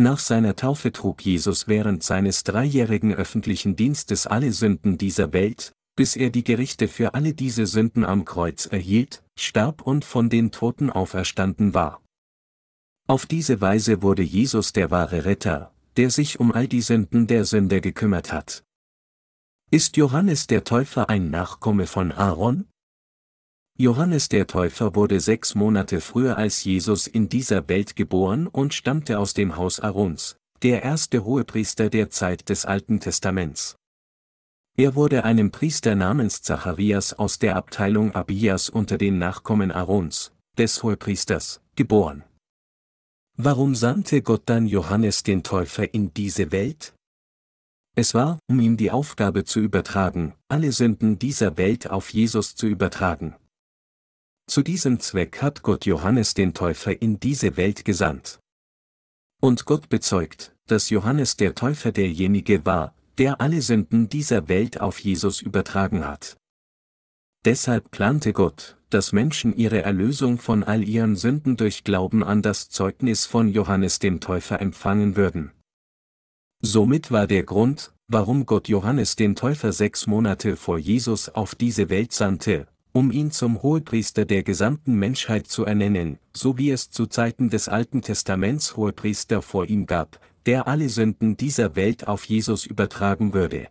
Nach 0.00 0.18
seiner 0.18 0.56
Taufe 0.56 0.92
trug 0.92 1.26
Jesus 1.26 1.68
während 1.68 2.02
seines 2.02 2.42
dreijährigen 2.42 3.12
öffentlichen 3.12 3.76
Dienstes 3.76 4.26
alle 4.26 4.50
Sünden 4.50 4.96
dieser 4.96 5.34
Welt, 5.34 5.74
bis 5.94 6.16
er 6.16 6.30
die 6.30 6.42
Gerichte 6.42 6.88
für 6.88 7.12
alle 7.12 7.34
diese 7.34 7.66
Sünden 7.66 8.06
am 8.06 8.24
Kreuz 8.24 8.64
erhielt, 8.64 9.22
starb 9.38 9.82
und 9.82 10.06
von 10.06 10.30
den 10.30 10.52
Toten 10.52 10.88
auferstanden 10.88 11.74
war. 11.74 12.00
Auf 13.08 13.26
diese 13.26 13.60
Weise 13.60 14.00
wurde 14.00 14.22
Jesus 14.22 14.72
der 14.72 14.90
wahre 14.90 15.26
Retter, 15.26 15.70
der 15.98 16.08
sich 16.08 16.40
um 16.40 16.50
all 16.50 16.66
die 16.66 16.80
Sünden 16.80 17.26
der 17.26 17.44
Sünder 17.44 17.82
gekümmert 17.82 18.32
hat. 18.32 18.64
Ist 19.70 19.98
Johannes 19.98 20.46
der 20.46 20.64
Täufer 20.64 21.10
ein 21.10 21.28
Nachkomme 21.28 21.86
von 21.86 22.10
Aaron? 22.10 22.69
Johannes 23.80 24.28
der 24.28 24.46
Täufer 24.46 24.94
wurde 24.94 25.20
sechs 25.20 25.54
Monate 25.54 26.02
früher 26.02 26.36
als 26.36 26.62
Jesus 26.64 27.06
in 27.06 27.30
dieser 27.30 27.66
Welt 27.70 27.96
geboren 27.96 28.46
und 28.46 28.74
stammte 28.74 29.18
aus 29.18 29.32
dem 29.32 29.56
Haus 29.56 29.80
Aarons, 29.80 30.36
der 30.60 30.82
erste 30.82 31.24
Hohepriester 31.24 31.88
der 31.88 32.10
Zeit 32.10 32.50
des 32.50 32.66
Alten 32.66 33.00
Testaments. 33.00 33.76
Er 34.76 34.96
wurde 34.96 35.24
einem 35.24 35.50
Priester 35.50 35.94
namens 35.94 36.42
Zacharias 36.42 37.14
aus 37.14 37.38
der 37.38 37.56
Abteilung 37.56 38.14
Abias 38.14 38.68
unter 38.68 38.98
den 38.98 39.16
Nachkommen 39.16 39.72
Aarons, 39.72 40.32
des 40.58 40.82
Hohepriesters, 40.82 41.62
geboren. 41.74 42.22
Warum 43.38 43.74
sandte 43.74 44.20
Gott 44.20 44.42
dann 44.44 44.66
Johannes 44.66 45.22
den 45.22 45.42
Täufer 45.42 45.94
in 45.94 46.12
diese 46.12 46.52
Welt? 46.52 46.92
Es 47.96 48.12
war, 48.12 48.40
um 48.46 48.60
ihm 48.60 48.76
die 48.76 48.90
Aufgabe 48.90 49.44
zu 49.44 49.58
übertragen, 49.58 50.34
alle 50.48 50.70
Sünden 50.70 51.18
dieser 51.18 51.56
Welt 51.56 51.88
auf 51.88 52.12
Jesus 52.12 52.54
zu 52.54 52.66
übertragen. 52.66 53.36
Zu 54.50 54.62
diesem 54.62 54.98
Zweck 54.98 55.42
hat 55.42 55.62
Gott 55.62 55.86
Johannes 55.86 56.34
den 56.34 56.54
Täufer 56.54 57.00
in 57.00 57.20
diese 57.20 57.56
Welt 57.56 57.84
gesandt. 57.84 58.40
Und 59.40 59.64
Gott 59.64 59.88
bezeugt, 59.88 60.56
dass 60.66 60.90
Johannes 60.90 61.36
der 61.36 61.54
Täufer 61.54 61.92
derjenige 61.92 62.66
war, 62.66 62.92
der 63.16 63.40
alle 63.40 63.62
Sünden 63.62 64.08
dieser 64.08 64.48
Welt 64.48 64.80
auf 64.80 64.98
Jesus 64.98 65.40
übertragen 65.40 66.04
hat. 66.04 66.36
Deshalb 67.44 67.92
plante 67.92 68.32
Gott, 68.32 68.76
dass 68.88 69.12
Menschen 69.12 69.54
ihre 69.56 69.82
Erlösung 69.82 70.38
von 70.38 70.64
all 70.64 70.82
ihren 70.82 71.14
Sünden 71.14 71.56
durch 71.56 71.84
Glauben 71.84 72.24
an 72.24 72.42
das 72.42 72.70
Zeugnis 72.70 73.26
von 73.26 73.46
Johannes 73.46 74.00
dem 74.00 74.18
Täufer 74.18 74.60
empfangen 74.60 75.14
würden. 75.14 75.52
Somit 76.60 77.12
war 77.12 77.28
der 77.28 77.44
Grund, 77.44 77.94
warum 78.08 78.46
Gott 78.46 78.66
Johannes 78.66 79.14
den 79.14 79.36
Täufer 79.36 79.70
sechs 79.70 80.08
Monate 80.08 80.56
vor 80.56 80.76
Jesus 80.76 81.28
auf 81.28 81.54
diese 81.54 81.88
Welt 81.88 82.12
sandte, 82.12 82.66
um 82.92 83.10
ihn 83.10 83.30
zum 83.30 83.62
Hohepriester 83.62 84.24
der 84.24 84.42
gesamten 84.42 84.94
Menschheit 84.94 85.46
zu 85.46 85.64
ernennen, 85.64 86.18
so 86.34 86.58
wie 86.58 86.70
es 86.70 86.90
zu 86.90 87.06
Zeiten 87.06 87.50
des 87.50 87.68
Alten 87.68 88.02
Testaments 88.02 88.76
Hohepriester 88.76 89.42
vor 89.42 89.66
ihm 89.66 89.86
gab, 89.86 90.20
der 90.46 90.66
alle 90.66 90.88
Sünden 90.88 91.36
dieser 91.36 91.76
Welt 91.76 92.08
auf 92.08 92.24
Jesus 92.24 92.66
übertragen 92.66 93.34
würde. 93.34 93.68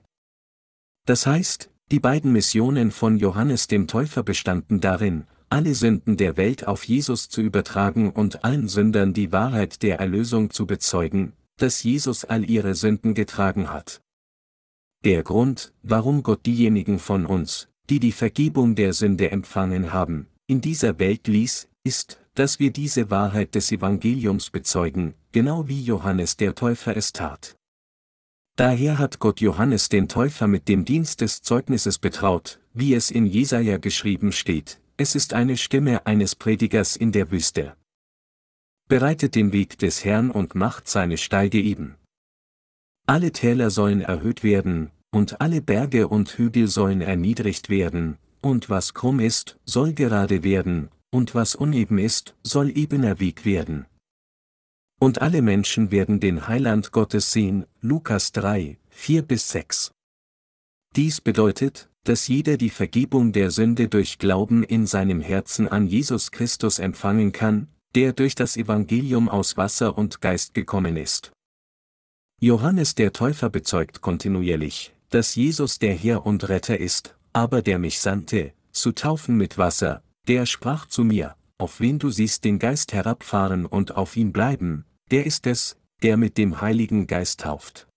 Das 1.06 1.26
heißt, 1.26 1.70
die 1.92 2.00
beiden 2.00 2.32
Missionen 2.32 2.92
von 2.92 3.18
Johannes 3.18 3.68
dem 3.68 3.88
Täufer 3.88 4.24
bestanden 4.24 4.80
darin, 4.80 5.26
alle 5.50 5.74
Sünden 5.74 6.18
der 6.18 6.38
Welt 6.38 6.68
auf 6.68 6.84
Jesus 6.84 7.30
zu 7.30 7.42
übertragen 7.42 8.12
und 8.12 8.44
allen 8.44 8.68
Sündern 8.68 9.14
die 9.14 9.32
Wahrheit 9.32 9.82
der 9.82 10.00
Erlösung 10.00 10.52
zu 10.52 10.68
bezeugen, 10.68 11.34
dass 11.58 11.82
Jesus 11.82 12.26
all 12.26 12.48
ihre 12.48 12.76
Sünden 12.76 13.16
getragen 13.16 13.72
hat. 13.72 14.02
Der 15.04 15.24
Grund, 15.24 15.74
warum 15.82 16.24
Gott 16.24 16.46
diejenigen 16.46 17.00
von 17.00 17.26
uns, 17.26 17.69
die 17.90 18.00
die 18.00 18.12
Vergebung 18.12 18.76
der 18.76 18.94
Sünde 18.94 19.32
empfangen 19.32 19.92
haben, 19.92 20.28
in 20.48 20.62
dieser 20.62 21.00
Welt 21.00 21.28
ließ, 21.28 21.68
ist, 21.84 22.20
dass 22.36 22.60
wir 22.60 22.72
diese 22.72 23.10
Wahrheit 23.10 23.56
des 23.56 23.72
Evangeliums 23.72 24.50
bezeugen, 24.50 25.16
genau 25.32 25.68
wie 25.68 25.82
Johannes 25.82 26.38
der 26.38 26.56
Täufer 26.56 26.96
es 26.96 27.12
tat. 27.14 27.56
Daher 28.56 28.98
hat 28.98 29.20
Gott 29.20 29.42
Johannes 29.42 29.90
den 29.90 30.08
Täufer 30.08 30.48
mit 30.48 30.68
dem 30.68 30.86
Dienst 30.86 31.22
des 31.22 31.42
Zeugnisses 31.42 31.98
betraut, 31.98 32.60
wie 32.74 32.94
es 32.94 33.10
in 33.10 33.26
Jesaja 33.26 33.78
geschrieben 33.78 34.32
steht, 34.32 34.80
es 34.98 35.16
ist 35.16 35.34
eine 35.34 35.58
Stimme 35.58 36.06
eines 36.06 36.36
Predigers 36.36 36.96
in 36.96 37.12
der 37.12 37.32
Wüste. 37.32 37.76
Bereitet 38.90 39.36
den 39.36 39.54
Weg 39.54 39.78
des 39.80 40.04
Herrn 40.04 40.30
und 40.30 40.56
macht 40.56 40.90
seine 40.90 41.18
Steige 41.18 41.62
eben. 41.62 41.96
Alle 43.06 43.32
Täler 43.32 43.70
sollen 43.70 44.02
erhöht 44.02 44.44
werden, 44.44 44.92
und 45.12 45.42
alle 45.42 45.62
Berge 45.62 46.08
und 46.08 46.30
Hügel 46.30 46.68
sollen 46.68 47.02
erniedrigt 47.02 47.70
werden, 47.70 48.18
und 48.42 48.70
was 48.70 48.94
krumm 48.94 49.20
ist, 49.20 49.58
soll 49.66 49.94
gerade 49.94 50.44
werden, 50.44 50.90
und 51.12 51.36
was 51.36 51.56
uneben 51.56 51.98
ist, 51.98 52.36
soll 52.44 52.76
ebener 52.78 53.20
Weg 53.20 53.46
werden. 53.46 53.86
Und 55.00 55.22
alle 55.22 55.42
Menschen 55.42 55.92
werden 55.92 56.20
den 56.20 56.48
Heiland 56.48 56.92
Gottes 56.92 57.32
sehen, 57.32 57.66
Lukas 57.82 58.32
3, 58.34 58.78
4 58.90 59.22
bis 59.22 59.50
6. 59.50 59.92
Dies 60.96 61.22
bedeutet, 61.22 61.90
dass 62.04 62.28
jeder 62.28 62.58
die 62.58 62.70
Vergebung 62.70 63.32
der 63.32 63.52
Sünde 63.52 63.88
durch 63.88 64.18
Glauben 64.18 64.64
in 64.64 64.86
seinem 64.86 65.22
Herzen 65.22 65.68
an 65.68 65.88
Jesus 65.88 66.32
Christus 66.32 66.80
empfangen 66.80 67.32
kann, 67.32 67.68
der 67.96 68.14
durch 68.14 68.36
das 68.36 68.58
Evangelium 68.58 69.30
aus 69.30 69.58
Wasser 69.58 69.98
und 69.98 70.22
Geist 70.22 70.54
gekommen 70.54 70.98
ist. 70.98 71.32
Johannes 72.42 72.96
der 72.96 73.12
Täufer 73.12 73.50
bezeugt 73.50 74.02
kontinuierlich, 74.02 74.94
dass 75.10 75.36
Jesus 75.36 75.80
der 75.80 75.94
Herr 75.94 76.26
und 76.26 76.50
Retter 76.50 76.80
ist, 76.80 77.16
aber 77.34 77.62
der 77.62 77.80
mich 77.80 78.00
sandte, 78.00 78.54
zu 78.72 78.92
taufen 78.92 79.36
mit 79.36 79.58
Wasser, 79.58 80.04
der 80.28 80.46
sprach 80.46 80.86
zu 80.88 81.04
mir, 81.04 81.36
auf 81.58 81.80
wen 81.80 82.00
du 82.00 82.10
siehst 82.10 82.46
den 82.46 82.60
Geist 82.60 82.94
herabfahren 82.94 83.66
und 83.66 83.96
auf 83.96 84.16
ihn 84.16 84.32
bleiben, 84.32 84.86
der 85.12 85.26
ist 85.26 85.48
es, 85.48 85.76
der 86.02 86.18
mit 86.18 86.38
dem 86.38 86.62
Heiligen 86.62 87.08
Geist 87.08 87.42
tauft. 87.42 87.88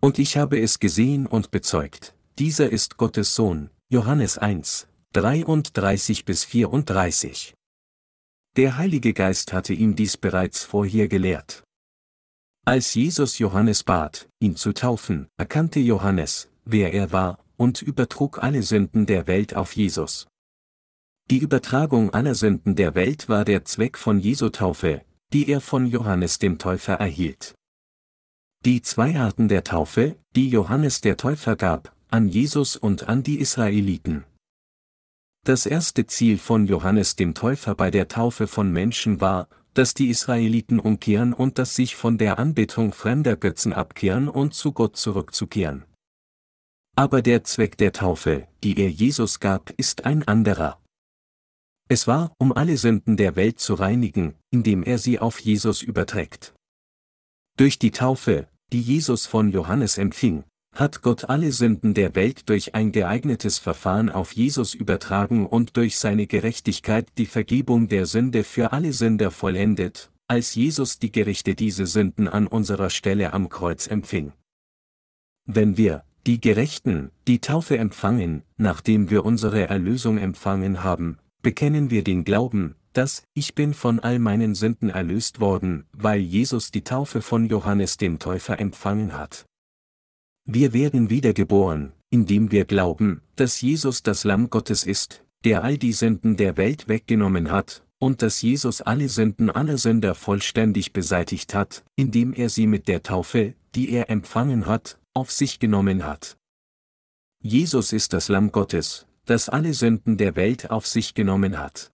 Und 0.00 0.18
ich 0.18 0.36
habe 0.36 0.60
es 0.60 0.78
gesehen 0.78 1.26
und 1.26 1.50
bezeugt, 1.50 2.14
dieser 2.38 2.70
ist 2.70 2.96
Gottes 2.96 3.34
Sohn, 3.34 3.70
Johannes 3.88 4.38
1, 4.38 4.86
33 5.12 6.24
bis 6.24 6.44
34. 6.44 7.54
Der 8.56 8.76
Heilige 8.76 9.12
Geist 9.12 9.52
hatte 9.52 9.74
ihm 9.74 9.96
dies 9.96 10.16
bereits 10.16 10.64
vorher 10.64 11.08
gelehrt. 11.08 11.64
Als 12.66 12.94
Jesus 12.94 13.38
Johannes 13.38 13.82
bat, 13.82 14.28
ihn 14.38 14.54
zu 14.54 14.72
taufen, 14.72 15.28
erkannte 15.38 15.80
Johannes, 15.80 16.50
wer 16.64 16.92
er 16.92 17.10
war, 17.10 17.38
und 17.56 17.82
übertrug 17.82 18.42
alle 18.42 18.62
Sünden 18.62 19.06
der 19.06 19.26
Welt 19.26 19.54
auf 19.54 19.74
Jesus. 19.74 20.28
Die 21.30 21.38
Übertragung 21.38 22.12
aller 22.12 22.34
Sünden 22.34 22.76
der 22.76 22.94
Welt 22.94 23.28
war 23.28 23.44
der 23.44 23.64
Zweck 23.64 23.96
von 23.96 24.18
Jesu 24.18 24.50
Taufe, 24.50 25.02
die 25.32 25.48
er 25.48 25.60
von 25.60 25.86
Johannes 25.86 26.38
dem 26.38 26.58
Täufer 26.58 26.94
erhielt. 26.94 27.54
Die 28.64 28.82
zwei 28.82 29.18
Arten 29.18 29.48
der 29.48 29.64
Taufe, 29.64 30.16
die 30.36 30.50
Johannes 30.50 31.00
der 31.00 31.16
Täufer 31.16 31.56
gab, 31.56 31.96
an 32.10 32.28
Jesus 32.28 32.76
und 32.76 33.08
an 33.08 33.22
die 33.22 33.38
Israeliten. 33.38 34.24
Das 35.44 35.64
erste 35.64 36.06
Ziel 36.06 36.36
von 36.36 36.66
Johannes 36.66 37.16
dem 37.16 37.32
Täufer 37.32 37.74
bei 37.74 37.90
der 37.90 38.08
Taufe 38.08 38.46
von 38.46 38.70
Menschen 38.70 39.22
war, 39.22 39.48
dass 39.74 39.94
die 39.94 40.08
Israeliten 40.08 40.80
umkehren 40.80 41.32
und 41.32 41.58
dass 41.58 41.76
sich 41.76 41.96
von 41.96 42.18
der 42.18 42.38
Anbetung 42.38 42.92
fremder 42.92 43.36
Götzen 43.36 43.72
abkehren 43.72 44.28
und 44.28 44.54
zu 44.54 44.72
Gott 44.72 44.96
zurückzukehren. 44.96 45.84
Aber 46.96 47.22
der 47.22 47.44
Zweck 47.44 47.78
der 47.78 47.92
Taufe, 47.92 48.48
die 48.62 48.78
er 48.78 48.90
Jesus 48.90 49.40
gab, 49.40 49.70
ist 49.78 50.04
ein 50.04 50.26
anderer. 50.26 50.80
Es 51.88 52.06
war, 52.06 52.32
um 52.38 52.52
alle 52.52 52.76
Sünden 52.76 53.16
der 53.16 53.36
Welt 53.36 53.58
zu 53.58 53.74
reinigen, 53.74 54.36
indem 54.50 54.82
er 54.82 54.98
sie 54.98 55.18
auf 55.18 55.40
Jesus 55.40 55.82
überträgt. 55.82 56.54
Durch 57.56 57.78
die 57.78 57.90
Taufe, 57.90 58.48
die 58.72 58.80
Jesus 58.80 59.26
von 59.26 59.50
Johannes 59.50 59.98
empfing, 59.98 60.44
hat 60.74 61.02
Gott 61.02 61.28
alle 61.28 61.52
Sünden 61.52 61.94
der 61.94 62.14
Welt 62.14 62.48
durch 62.48 62.74
ein 62.74 62.92
geeignetes 62.92 63.58
Verfahren 63.58 64.08
auf 64.08 64.32
Jesus 64.32 64.74
übertragen 64.74 65.46
und 65.46 65.76
durch 65.76 65.98
seine 65.98 66.26
Gerechtigkeit 66.26 67.08
die 67.18 67.26
Vergebung 67.26 67.88
der 67.88 68.06
Sünde 68.06 68.44
für 68.44 68.72
alle 68.72 68.92
Sünder 68.92 69.30
vollendet, 69.30 70.10
als 70.28 70.54
Jesus 70.54 70.98
die 70.98 71.12
Gerichte 71.12 71.54
diese 71.54 71.86
Sünden 71.86 72.28
an 72.28 72.46
unserer 72.46 72.90
Stelle 72.90 73.32
am 73.32 73.48
Kreuz 73.48 73.86
empfing. 73.88 74.32
Wenn 75.44 75.76
wir, 75.76 76.04
die 76.26 76.40
Gerechten, 76.40 77.10
die 77.26 77.40
Taufe 77.40 77.78
empfangen, 77.78 78.42
nachdem 78.56 79.10
wir 79.10 79.24
unsere 79.24 79.68
Erlösung 79.68 80.18
empfangen 80.18 80.84
haben, 80.84 81.18
bekennen 81.42 81.90
wir 81.90 82.04
den 82.04 82.24
Glauben, 82.24 82.76
dass 82.92 83.24
ich 83.34 83.54
bin 83.54 83.74
von 83.74 84.00
all 84.00 84.18
meinen 84.18 84.54
Sünden 84.54 84.90
erlöst 84.90 85.40
worden, 85.40 85.86
weil 85.92 86.20
Jesus 86.20 86.70
die 86.70 86.82
Taufe 86.82 87.22
von 87.22 87.46
Johannes 87.46 87.96
dem 87.96 88.18
Täufer 88.18 88.60
empfangen 88.60 89.16
hat. 89.16 89.46
Wir 90.44 90.72
werden 90.72 91.10
wiedergeboren, 91.10 91.92
indem 92.10 92.50
wir 92.50 92.64
glauben, 92.64 93.22
dass 93.36 93.60
Jesus 93.60 94.02
das 94.02 94.24
Lamm 94.24 94.50
Gottes 94.50 94.84
ist, 94.84 95.24
der 95.44 95.64
all 95.64 95.78
die 95.78 95.92
Sünden 95.92 96.36
der 96.36 96.56
Welt 96.56 96.88
weggenommen 96.88 97.50
hat, 97.50 97.84
und 97.98 98.22
dass 98.22 98.42
Jesus 98.42 98.80
alle 98.80 99.08
Sünden 99.08 99.50
aller 99.50 99.78
Sünder 99.78 100.14
vollständig 100.14 100.92
beseitigt 100.92 101.54
hat, 101.54 101.84
indem 101.96 102.32
er 102.32 102.48
sie 102.48 102.66
mit 102.66 102.88
der 102.88 103.02
Taufe, 103.02 103.54
die 103.74 103.90
er 103.90 104.10
empfangen 104.10 104.66
hat, 104.66 104.98
auf 105.14 105.30
sich 105.30 105.58
genommen 105.58 106.04
hat. 106.04 106.36
Jesus 107.42 107.92
ist 107.92 108.12
das 108.12 108.28
Lamm 108.28 108.52
Gottes, 108.52 109.06
das 109.26 109.48
alle 109.48 109.74
Sünden 109.74 110.16
der 110.16 110.34
Welt 110.36 110.70
auf 110.70 110.86
sich 110.86 111.14
genommen 111.14 111.58
hat. 111.58 111.92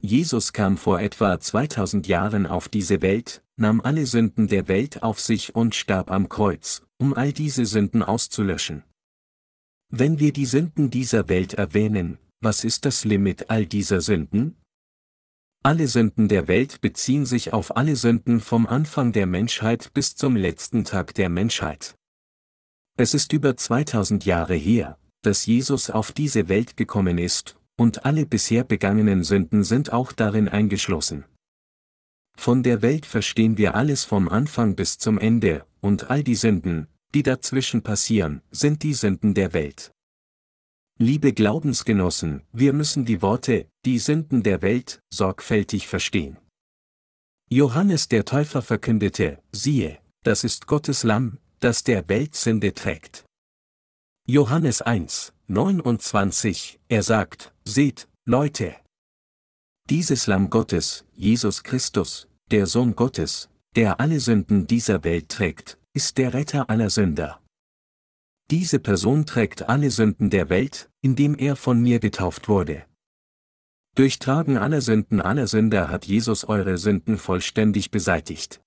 Jesus 0.00 0.52
kam 0.52 0.78
vor 0.78 1.00
etwa 1.00 1.38
2000 1.38 2.06
Jahren 2.06 2.46
auf 2.46 2.68
diese 2.68 3.02
Welt, 3.02 3.42
nahm 3.56 3.80
alle 3.80 4.06
Sünden 4.06 4.48
der 4.48 4.66
Welt 4.66 5.02
auf 5.02 5.20
sich 5.20 5.54
und 5.54 5.74
starb 5.74 6.10
am 6.10 6.28
Kreuz, 6.28 6.82
um 7.00 7.14
all 7.14 7.32
diese 7.32 7.64
Sünden 7.64 8.02
auszulöschen. 8.02 8.84
Wenn 9.90 10.20
wir 10.20 10.32
die 10.32 10.46
Sünden 10.46 10.90
dieser 10.90 11.28
Welt 11.28 11.54
erwähnen, 11.54 12.18
was 12.40 12.62
ist 12.62 12.84
das 12.84 13.04
Limit 13.04 13.50
all 13.50 13.66
dieser 13.66 14.00
Sünden? 14.00 14.56
Alle 15.62 15.88
Sünden 15.88 16.28
der 16.28 16.46
Welt 16.46 16.80
beziehen 16.80 17.26
sich 17.26 17.52
auf 17.52 17.76
alle 17.76 17.96
Sünden 17.96 18.40
vom 18.40 18.66
Anfang 18.66 19.12
der 19.12 19.26
Menschheit 19.26 19.92
bis 19.94 20.14
zum 20.14 20.36
letzten 20.36 20.84
Tag 20.84 21.14
der 21.14 21.28
Menschheit. 21.28 21.96
Es 22.96 23.14
ist 23.14 23.32
über 23.32 23.56
2000 23.56 24.24
Jahre 24.24 24.54
her, 24.54 24.98
dass 25.22 25.46
Jesus 25.46 25.90
auf 25.90 26.12
diese 26.12 26.48
Welt 26.48 26.76
gekommen 26.76 27.18
ist, 27.18 27.58
und 27.76 28.04
alle 28.04 28.26
bisher 28.26 28.62
begangenen 28.62 29.24
Sünden 29.24 29.64
sind 29.64 29.92
auch 29.92 30.12
darin 30.12 30.48
eingeschlossen. 30.48 31.24
Von 32.36 32.62
der 32.62 32.82
Welt 32.82 33.06
verstehen 33.06 33.58
wir 33.58 33.74
alles 33.74 34.04
vom 34.04 34.28
Anfang 34.28 34.76
bis 34.76 34.98
zum 34.98 35.18
Ende, 35.18 35.66
und 35.80 36.10
all 36.10 36.22
die 36.22 36.34
Sünden, 36.34 36.88
die 37.14 37.22
dazwischen 37.22 37.82
passieren, 37.82 38.42
sind 38.50 38.82
die 38.82 38.94
Sünden 38.94 39.34
der 39.34 39.52
Welt. 39.52 39.92
Liebe 40.98 41.32
Glaubensgenossen, 41.32 42.42
wir 42.52 42.72
müssen 42.72 43.04
die 43.04 43.22
Worte, 43.22 43.68
die 43.84 43.98
Sünden 43.98 44.42
der 44.42 44.60
Welt, 44.60 45.00
sorgfältig 45.10 45.88
verstehen. 45.88 46.36
Johannes 47.48 48.08
der 48.08 48.24
Täufer 48.24 48.62
verkündete, 48.62 49.42
siehe, 49.50 49.98
das 50.22 50.44
ist 50.44 50.66
Gottes 50.66 51.02
Lamm, 51.02 51.38
das 51.58 51.84
der 51.84 52.08
Welt 52.08 52.34
Sünde 52.34 52.74
trägt. 52.74 53.24
Johannes 54.26 54.82
1, 54.82 55.32
29, 55.48 56.78
er 56.88 57.02
sagt, 57.02 57.52
seht, 57.64 58.06
Leute. 58.26 58.76
Dieses 59.88 60.26
Lamm 60.26 60.50
Gottes, 60.50 61.04
Jesus 61.14 61.64
Christus, 61.64 62.28
der 62.50 62.66
Sohn 62.66 62.94
Gottes, 62.94 63.48
der 63.76 64.00
alle 64.00 64.20
Sünden 64.20 64.66
dieser 64.66 65.04
Welt 65.04 65.28
trägt, 65.28 65.78
ist 65.92 66.18
der 66.18 66.34
Retter 66.34 66.70
aller 66.70 66.90
Sünder. 66.90 67.40
Diese 68.50 68.80
Person 68.80 69.26
trägt 69.26 69.68
alle 69.68 69.90
Sünden 69.90 70.28
der 70.28 70.48
Welt, 70.48 70.90
indem 71.02 71.36
er 71.36 71.54
von 71.54 71.80
mir 71.80 72.00
getauft 72.00 72.48
wurde. 72.48 72.84
Durch 73.94 74.18
Tragen 74.18 74.56
aller 74.56 74.80
Sünden 74.80 75.20
aller 75.20 75.46
Sünder 75.46 75.88
hat 75.88 76.04
Jesus 76.06 76.44
eure 76.44 76.78
Sünden 76.78 77.16
vollständig 77.16 77.90
beseitigt. 77.90 78.60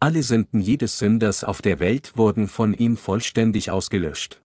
Alle 0.00 0.22
Sünden 0.22 0.60
jedes 0.60 0.98
Sünders 0.98 1.44
auf 1.44 1.60
der 1.60 1.80
Welt 1.80 2.16
wurden 2.16 2.48
von 2.48 2.72
ihm 2.72 2.96
vollständig 2.96 3.70
ausgelöscht. 3.70 4.42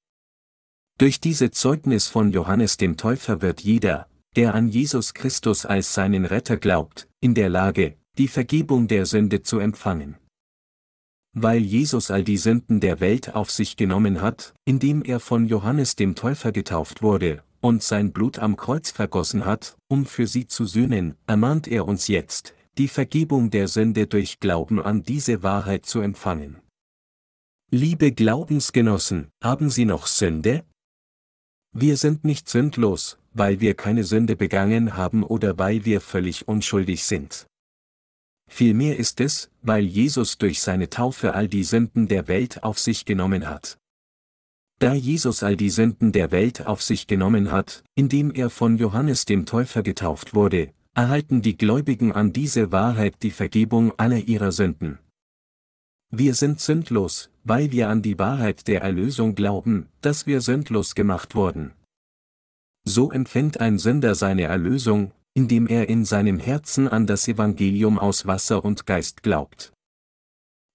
Durch 0.97 1.19
diese 1.19 1.51
Zeugnis 1.51 2.07
von 2.07 2.31
Johannes 2.31 2.77
dem 2.77 2.97
Täufer 2.97 3.41
wird 3.41 3.61
jeder, 3.61 4.09
der 4.35 4.55
an 4.55 4.67
Jesus 4.67 5.13
Christus 5.13 5.65
als 5.65 5.93
seinen 5.93 6.25
Retter 6.25 6.57
glaubt, 6.57 7.07
in 7.19 7.33
der 7.33 7.49
Lage, 7.49 7.97
die 8.17 8.27
Vergebung 8.27 8.87
der 8.87 9.05
Sünde 9.05 9.41
zu 9.41 9.59
empfangen 9.59 10.17
weil 11.33 11.61
Jesus 11.61 12.11
all 12.11 12.23
die 12.23 12.37
Sünden 12.37 12.79
der 12.79 12.99
Welt 12.99 13.33
auf 13.33 13.49
sich 13.49 13.75
genommen 13.75 14.21
hat, 14.21 14.53
indem 14.65 15.03
er 15.03 15.19
von 15.19 15.47
Johannes 15.47 15.95
dem 15.95 16.15
Täufer 16.15 16.51
getauft 16.51 17.01
wurde, 17.01 17.43
und 17.59 17.81
sein 17.81 18.11
Blut 18.11 18.39
am 18.39 18.55
Kreuz 18.55 18.91
vergossen 18.91 19.45
hat, 19.45 19.75
um 19.87 20.05
für 20.05 20.27
sie 20.27 20.47
zu 20.47 20.65
sühnen, 20.65 21.15
ermahnt 21.27 21.67
er 21.67 21.87
uns 21.87 22.07
jetzt, 22.07 22.53
die 22.77 22.87
Vergebung 22.87 23.49
der 23.49 23.67
Sünde 23.67 24.05
durch 24.05 24.39
Glauben 24.39 24.81
an 24.81 25.03
diese 25.03 25.43
Wahrheit 25.43 25.85
zu 25.85 26.01
empfangen. 26.01 26.57
Liebe 27.71 28.11
Glaubensgenossen, 28.11 29.29
haben 29.43 29.71
Sie 29.71 29.85
noch 29.85 30.05
Sünde? 30.05 30.63
Wir 31.75 31.97
sind 31.97 32.23
nicht 32.23 32.47
sündlos, 32.47 33.17
weil 33.33 33.59
wir 33.59 33.73
keine 33.73 34.03
Sünde 34.03 34.35
begangen 34.35 34.95
haben 34.95 35.23
oder 35.23 35.57
weil 35.57 35.85
wir 35.85 36.01
völlig 36.01 36.47
unschuldig 36.47 37.03
sind. 37.03 37.47
Vielmehr 38.55 38.99
ist 38.99 39.19
es, 39.19 39.49
weil 39.63 39.83
Jesus 39.83 40.37
durch 40.37 40.61
seine 40.61 40.87
Taufe 40.87 41.33
all 41.33 41.47
die 41.47 41.63
Sünden 41.63 42.07
der 42.07 42.27
Welt 42.27 42.63
auf 42.63 42.77
sich 42.77 43.03
genommen 43.03 43.49
hat. 43.49 43.79
Da 44.77 44.93
Jesus 44.93 45.41
all 45.41 45.57
die 45.57 45.71
Sünden 45.71 46.11
der 46.11 46.29
Welt 46.29 46.67
auf 46.67 46.83
sich 46.83 47.07
genommen 47.07 47.51
hat, 47.51 47.83
indem 47.95 48.29
er 48.29 48.51
von 48.51 48.77
Johannes 48.77 49.25
dem 49.25 49.47
Täufer 49.47 49.81
getauft 49.81 50.35
wurde, 50.35 50.71
erhalten 50.93 51.41
die 51.41 51.57
Gläubigen 51.57 52.11
an 52.11 52.31
diese 52.31 52.71
Wahrheit 52.71 53.15
die 53.23 53.31
Vergebung 53.31 53.91
aller 53.97 54.19
ihrer 54.19 54.51
Sünden. 54.51 54.99
Wir 56.11 56.35
sind 56.35 56.59
sündlos, 56.59 57.31
weil 57.43 57.71
wir 57.71 57.89
an 57.89 58.03
die 58.03 58.19
Wahrheit 58.19 58.67
der 58.67 58.83
Erlösung 58.83 59.33
glauben, 59.33 59.87
dass 60.01 60.27
wir 60.27 60.41
sündlos 60.41 60.93
gemacht 60.93 61.33
wurden. 61.33 61.73
So 62.85 63.11
empfängt 63.11 63.59
ein 63.59 63.79
Sünder 63.79 64.13
seine 64.13 64.43
Erlösung, 64.43 65.11
indem 65.35 65.67
er 65.67 65.89
in 65.89 66.05
seinem 66.05 66.39
Herzen 66.39 66.87
an 66.87 67.07
das 67.07 67.27
Evangelium 67.27 67.97
aus 67.97 68.27
Wasser 68.27 68.63
und 68.63 68.85
Geist 68.85 69.23
glaubt. 69.23 69.73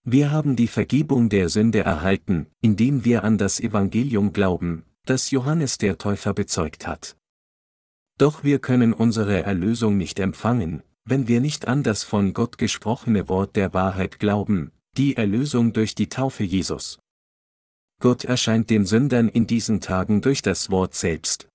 Wir 0.04 0.30
haben 0.30 0.56
die 0.56 0.68
Vergebung 0.68 1.28
der 1.28 1.48
Sünde 1.48 1.80
erhalten, 1.80 2.46
indem 2.60 3.04
wir 3.04 3.24
an 3.24 3.38
das 3.38 3.60
Evangelium 3.60 4.32
glauben, 4.32 4.84
das 5.04 5.30
Johannes 5.30 5.78
der 5.78 5.98
Täufer 5.98 6.34
bezeugt 6.34 6.86
hat. 6.86 7.16
Doch 8.18 8.42
wir 8.42 8.58
können 8.58 8.92
unsere 8.92 9.42
Erlösung 9.42 9.96
nicht 9.96 10.18
empfangen, 10.18 10.82
wenn 11.04 11.28
wir 11.28 11.40
nicht 11.40 11.68
an 11.68 11.82
das 11.82 12.02
von 12.02 12.34
Gott 12.34 12.58
gesprochene 12.58 13.28
Wort 13.28 13.54
der 13.54 13.74
Wahrheit 13.74 14.18
glauben, 14.18 14.72
die 14.96 15.16
Erlösung 15.16 15.72
durch 15.72 15.94
die 15.94 16.08
Taufe 16.08 16.42
Jesus. 16.42 16.98
Gott 18.00 18.24
erscheint 18.24 18.70
den 18.70 18.86
Sündern 18.86 19.28
in 19.28 19.46
diesen 19.46 19.80
Tagen 19.80 20.20
durch 20.20 20.42
das 20.42 20.70
Wort 20.70 20.94
selbst, 20.94 21.48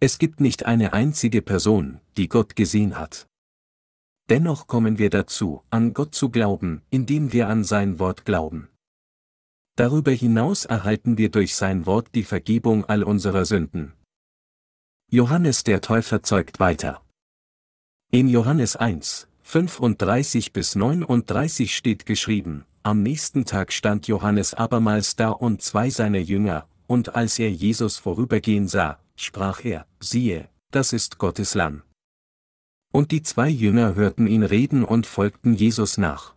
es 0.00 0.18
gibt 0.18 0.40
nicht 0.40 0.66
eine 0.66 0.92
einzige 0.92 1.42
Person, 1.42 2.00
die 2.16 2.28
Gott 2.28 2.54
gesehen 2.54 2.98
hat. 2.98 3.26
Dennoch 4.28 4.66
kommen 4.66 4.98
wir 4.98 5.10
dazu, 5.10 5.62
an 5.70 5.92
Gott 5.92 6.14
zu 6.14 6.30
glauben, 6.30 6.82
indem 6.90 7.32
wir 7.32 7.48
an 7.48 7.64
sein 7.64 7.98
Wort 7.98 8.24
glauben. 8.24 8.68
Darüber 9.74 10.12
hinaus 10.12 10.66
erhalten 10.66 11.18
wir 11.18 11.30
durch 11.30 11.54
sein 11.56 11.86
Wort 11.86 12.08
die 12.14 12.22
Vergebung 12.22 12.84
all 12.84 13.02
unserer 13.02 13.44
Sünden. 13.44 13.94
Johannes 15.10 15.64
der 15.64 15.80
Täufer 15.80 16.22
zeugt 16.22 16.60
weiter. 16.60 17.02
In 18.10 18.28
Johannes 18.28 18.76
1, 18.76 19.28
35 19.42 20.52
bis 20.52 20.74
39 20.74 21.74
steht 21.74 22.06
geschrieben, 22.06 22.66
am 22.82 23.02
nächsten 23.02 23.44
Tag 23.44 23.72
stand 23.72 24.06
Johannes 24.06 24.54
abermals 24.54 25.16
da 25.16 25.30
und 25.30 25.62
zwei 25.62 25.90
seiner 25.90 26.18
Jünger, 26.18 26.68
und 26.88 27.14
als 27.14 27.38
er 27.38 27.52
Jesus 27.52 27.98
vorübergehen 27.98 28.66
sah, 28.66 28.98
sprach 29.14 29.64
er, 29.64 29.86
siehe, 30.00 30.48
das 30.72 30.92
ist 30.92 31.18
Gottes 31.18 31.54
Lamm. 31.54 31.82
Und 32.92 33.12
die 33.12 33.22
zwei 33.22 33.48
Jünger 33.48 33.94
hörten 33.94 34.26
ihn 34.26 34.42
reden 34.42 34.84
und 34.84 35.06
folgten 35.06 35.54
Jesus 35.54 35.98
nach. 35.98 36.34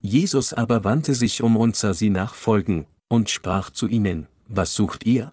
Jesus 0.00 0.52
aber 0.52 0.84
wandte 0.84 1.14
sich 1.14 1.40
um 1.40 1.56
und 1.56 1.76
sah 1.76 1.94
sie 1.94 2.10
nachfolgen, 2.10 2.86
und 3.08 3.30
sprach 3.30 3.70
zu 3.70 3.86
ihnen, 3.86 4.26
Was 4.48 4.74
sucht 4.74 5.06
ihr? 5.06 5.32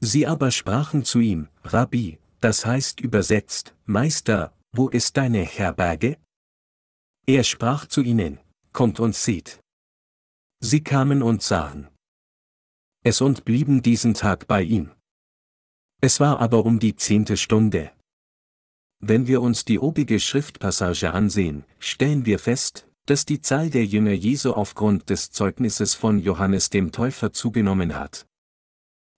Sie 0.00 0.26
aber 0.26 0.50
sprachen 0.50 1.04
zu 1.04 1.20
ihm, 1.20 1.48
Rabbi, 1.62 2.18
das 2.40 2.66
heißt 2.66 3.00
übersetzt, 3.00 3.74
Meister, 3.84 4.52
wo 4.72 4.88
ist 4.88 5.16
deine 5.16 5.44
Herberge? 5.44 6.16
Er 7.26 7.44
sprach 7.44 7.86
zu 7.86 8.00
ihnen, 8.00 8.40
Kommt 8.72 8.98
und 8.98 9.14
seht. 9.14 9.60
Sie 10.60 10.82
kamen 10.82 11.22
und 11.22 11.42
sahen. 11.42 11.88
Es 13.04 13.20
und 13.20 13.44
blieben 13.44 13.82
diesen 13.82 14.14
Tag 14.14 14.46
bei 14.46 14.62
ihm. 14.62 14.90
Es 16.00 16.20
war 16.20 16.40
aber 16.40 16.64
um 16.64 16.78
die 16.78 16.94
zehnte 16.94 17.36
Stunde. 17.36 17.90
Wenn 19.00 19.26
wir 19.26 19.42
uns 19.42 19.64
die 19.64 19.80
obige 19.80 20.20
Schriftpassage 20.20 21.12
ansehen, 21.12 21.64
stellen 21.80 22.26
wir 22.26 22.38
fest, 22.38 22.86
dass 23.06 23.26
die 23.26 23.40
Zahl 23.40 23.70
der 23.70 23.84
Jünger 23.84 24.12
Jesu 24.12 24.52
aufgrund 24.52 25.10
des 25.10 25.32
Zeugnisses 25.32 25.94
von 25.94 26.20
Johannes 26.20 26.70
dem 26.70 26.92
Täufer 26.92 27.32
zugenommen 27.32 27.96
hat. 27.96 28.26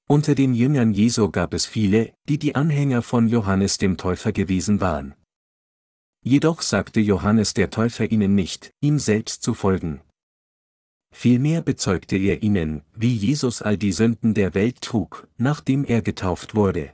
Unter 0.08 0.34
den 0.34 0.54
Jüngern 0.54 0.94
Jesu 0.94 1.30
gab 1.30 1.52
es 1.52 1.66
viele, 1.66 2.14
die 2.28 2.38
die 2.38 2.54
Anhänger 2.54 3.02
von 3.02 3.28
Johannes 3.28 3.76
dem 3.76 3.98
Täufer 3.98 4.32
gewesen 4.32 4.80
waren. 4.80 5.14
Jedoch 6.22 6.62
sagte 6.62 7.00
Johannes 7.00 7.52
der 7.52 7.68
Täufer 7.68 8.10
ihnen 8.10 8.34
nicht, 8.34 8.72
ihm 8.80 8.98
selbst 8.98 9.42
zu 9.42 9.52
folgen. 9.52 10.00
Vielmehr 11.16 11.62
bezeugte 11.62 12.16
er 12.16 12.42
ihnen, 12.42 12.82
wie 12.92 13.14
Jesus 13.14 13.62
all 13.62 13.78
die 13.78 13.92
Sünden 13.92 14.34
der 14.34 14.52
Welt 14.52 14.80
trug, 14.80 15.28
nachdem 15.38 15.84
er 15.84 16.02
getauft 16.02 16.56
wurde. 16.56 16.92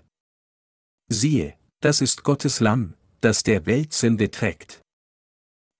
Siehe, 1.08 1.54
das 1.80 2.02
ist 2.02 2.22
Gottes 2.22 2.60
Lamm, 2.60 2.94
das 3.22 3.44
der 3.44 3.64
Welt 3.64 3.94
Sünde 3.94 4.30
trägt. 4.30 4.82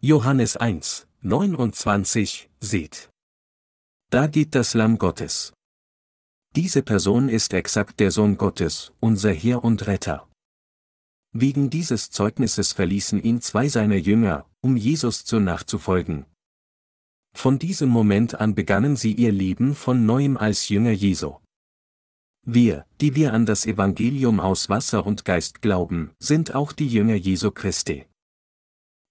Johannes 0.00 0.56
1, 0.56 1.06
29, 1.20 2.48
seht. 2.60 3.10
Da 4.08 4.26
geht 4.26 4.54
das 4.54 4.72
Lamm 4.72 4.96
Gottes. 4.96 5.52
Diese 6.56 6.82
Person 6.82 7.28
ist 7.28 7.52
exakt 7.52 8.00
der 8.00 8.10
Sohn 8.10 8.38
Gottes, 8.38 8.92
unser 9.00 9.32
Herr 9.32 9.62
und 9.62 9.86
Retter. 9.86 10.26
Wegen 11.32 11.68
dieses 11.68 12.10
Zeugnisses 12.10 12.72
verließen 12.72 13.22
ihn 13.22 13.42
zwei 13.42 13.68
seiner 13.68 13.96
Jünger, 13.96 14.46
um 14.62 14.78
Jesus 14.78 15.26
zu 15.26 15.38
nachzufolgen, 15.40 16.24
von 17.32 17.58
diesem 17.58 17.88
Moment 17.88 18.40
an 18.40 18.54
begannen 18.54 18.96
sie 18.96 19.12
ihr 19.12 19.32
Leben 19.32 19.74
von 19.74 20.04
neuem 20.06 20.36
als 20.36 20.68
Jünger 20.68 20.92
Jesu. 20.92 21.36
Wir, 22.44 22.86
die 23.00 23.14
wir 23.14 23.34
an 23.34 23.46
das 23.46 23.66
Evangelium 23.66 24.40
aus 24.40 24.68
Wasser 24.68 25.06
und 25.06 25.24
Geist 25.24 25.62
glauben, 25.62 26.10
sind 26.18 26.54
auch 26.54 26.72
die 26.72 26.88
Jünger 26.88 27.14
Jesu 27.14 27.50
Christi. 27.50 28.06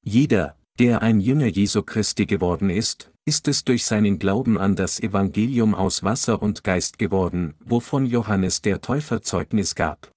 Jeder, 0.03 0.57
der 0.79 1.01
ein 1.01 1.19
Jünger 1.19 1.47
Jesu 1.47 1.83
Christi 1.83 2.25
geworden 2.25 2.69
ist, 2.69 3.11
ist 3.25 3.47
es 3.47 3.63
durch 3.63 3.85
seinen 3.85 4.17
Glauben 4.17 4.57
an 4.57 4.75
das 4.75 4.99
Evangelium 4.99 5.75
aus 5.75 6.03
Wasser 6.03 6.41
und 6.41 6.63
Geist 6.63 6.97
geworden, 6.97 7.53
wovon 7.59 8.05
Johannes 8.05 8.61
der 8.61 8.81
Täufer 8.81 9.21
Zeugnis 9.21 9.75
gab. 9.75 10.11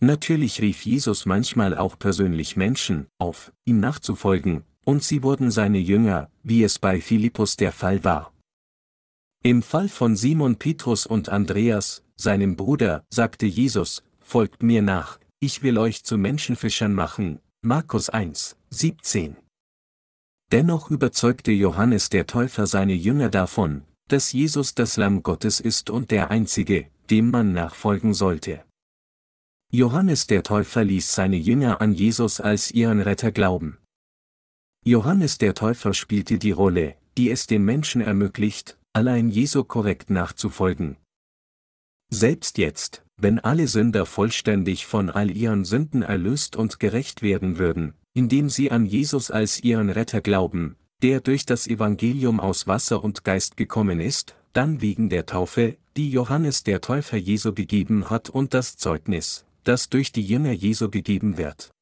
Natürlich 0.00 0.60
rief 0.60 0.84
Jesus 0.86 1.26
manchmal 1.26 1.76
auch 1.76 1.98
persönlich 1.98 2.56
Menschen 2.56 3.08
auf, 3.18 3.52
ihm 3.64 3.80
nachzufolgen, 3.80 4.64
und 4.86 5.02
sie 5.02 5.22
wurden 5.22 5.50
seine 5.50 5.78
Jünger, 5.78 6.30
wie 6.44 6.62
es 6.62 6.78
bei 6.78 7.00
Philippus 7.00 7.56
der 7.56 7.72
Fall 7.72 8.04
war. 8.04 8.32
Im 9.42 9.62
Fall 9.62 9.88
von 9.88 10.16
Simon 10.16 10.56
Petrus 10.56 11.06
und 11.06 11.28
Andreas, 11.28 12.02
seinem 12.16 12.56
Bruder, 12.56 13.04
sagte 13.10 13.46
Jesus, 13.46 14.02
Folgt 14.20 14.62
mir 14.62 14.82
nach, 14.82 15.20
ich 15.38 15.62
will 15.62 15.78
euch 15.78 16.02
zu 16.02 16.18
Menschenfischern 16.18 16.92
machen, 16.92 17.40
Markus 17.62 18.10
1, 18.10 18.56
17. 18.70 19.36
Dennoch 20.50 20.90
überzeugte 20.90 21.52
Johannes 21.52 22.08
der 22.08 22.26
Täufer 22.26 22.66
seine 22.66 22.94
Jünger 22.94 23.28
davon, 23.28 23.82
dass 24.08 24.32
Jesus 24.32 24.74
das 24.74 24.96
Lamm 24.96 25.22
Gottes 25.22 25.60
ist 25.60 25.90
und 25.90 26.10
der 26.10 26.30
Einzige, 26.30 26.88
dem 27.10 27.30
man 27.30 27.52
nachfolgen 27.52 28.14
sollte. 28.14 28.64
Johannes 29.72 30.26
der 30.26 30.44
Täufer 30.44 30.84
ließ 30.84 31.12
seine 31.14 31.36
Jünger 31.36 31.80
an 31.80 31.92
Jesus 31.92 32.40
als 32.40 32.70
ihren 32.70 33.00
Retter 33.00 33.32
glauben. 33.32 33.78
Johannes 34.88 35.38
der 35.38 35.54
Täufer 35.54 35.94
spielte 35.94 36.38
die 36.38 36.52
Rolle, 36.52 36.94
die 37.18 37.32
es 37.32 37.48
den 37.48 37.64
Menschen 37.64 38.00
ermöglicht, 38.00 38.78
allein 38.92 39.28
Jesu 39.28 39.64
korrekt 39.64 40.10
nachzufolgen. 40.10 40.96
Selbst 42.08 42.56
jetzt, 42.56 43.02
wenn 43.16 43.40
alle 43.40 43.66
Sünder 43.66 44.06
vollständig 44.06 44.86
von 44.86 45.10
all 45.10 45.36
ihren 45.36 45.64
Sünden 45.64 46.02
erlöst 46.02 46.54
und 46.54 46.78
gerecht 46.78 47.20
werden 47.20 47.58
würden, 47.58 47.94
indem 48.14 48.48
sie 48.48 48.70
an 48.70 48.86
Jesus 48.86 49.32
als 49.32 49.58
ihren 49.58 49.90
Retter 49.90 50.20
glauben, 50.20 50.76
der 51.02 51.20
durch 51.20 51.44
das 51.46 51.66
Evangelium 51.66 52.38
aus 52.38 52.68
Wasser 52.68 53.02
und 53.02 53.24
Geist 53.24 53.56
gekommen 53.56 53.98
ist, 53.98 54.36
dann 54.52 54.82
wegen 54.82 55.08
der 55.08 55.26
Taufe, 55.26 55.78
die 55.96 56.12
Johannes 56.12 56.62
der 56.62 56.80
Täufer 56.80 57.16
Jesu 57.16 57.52
gegeben 57.52 58.08
hat 58.08 58.30
und 58.30 58.54
das 58.54 58.76
Zeugnis, 58.76 59.46
das 59.64 59.88
durch 59.88 60.12
die 60.12 60.22
Jünger 60.22 60.52
Jesu 60.52 60.90
gegeben 60.90 61.38
wird. 61.38 61.72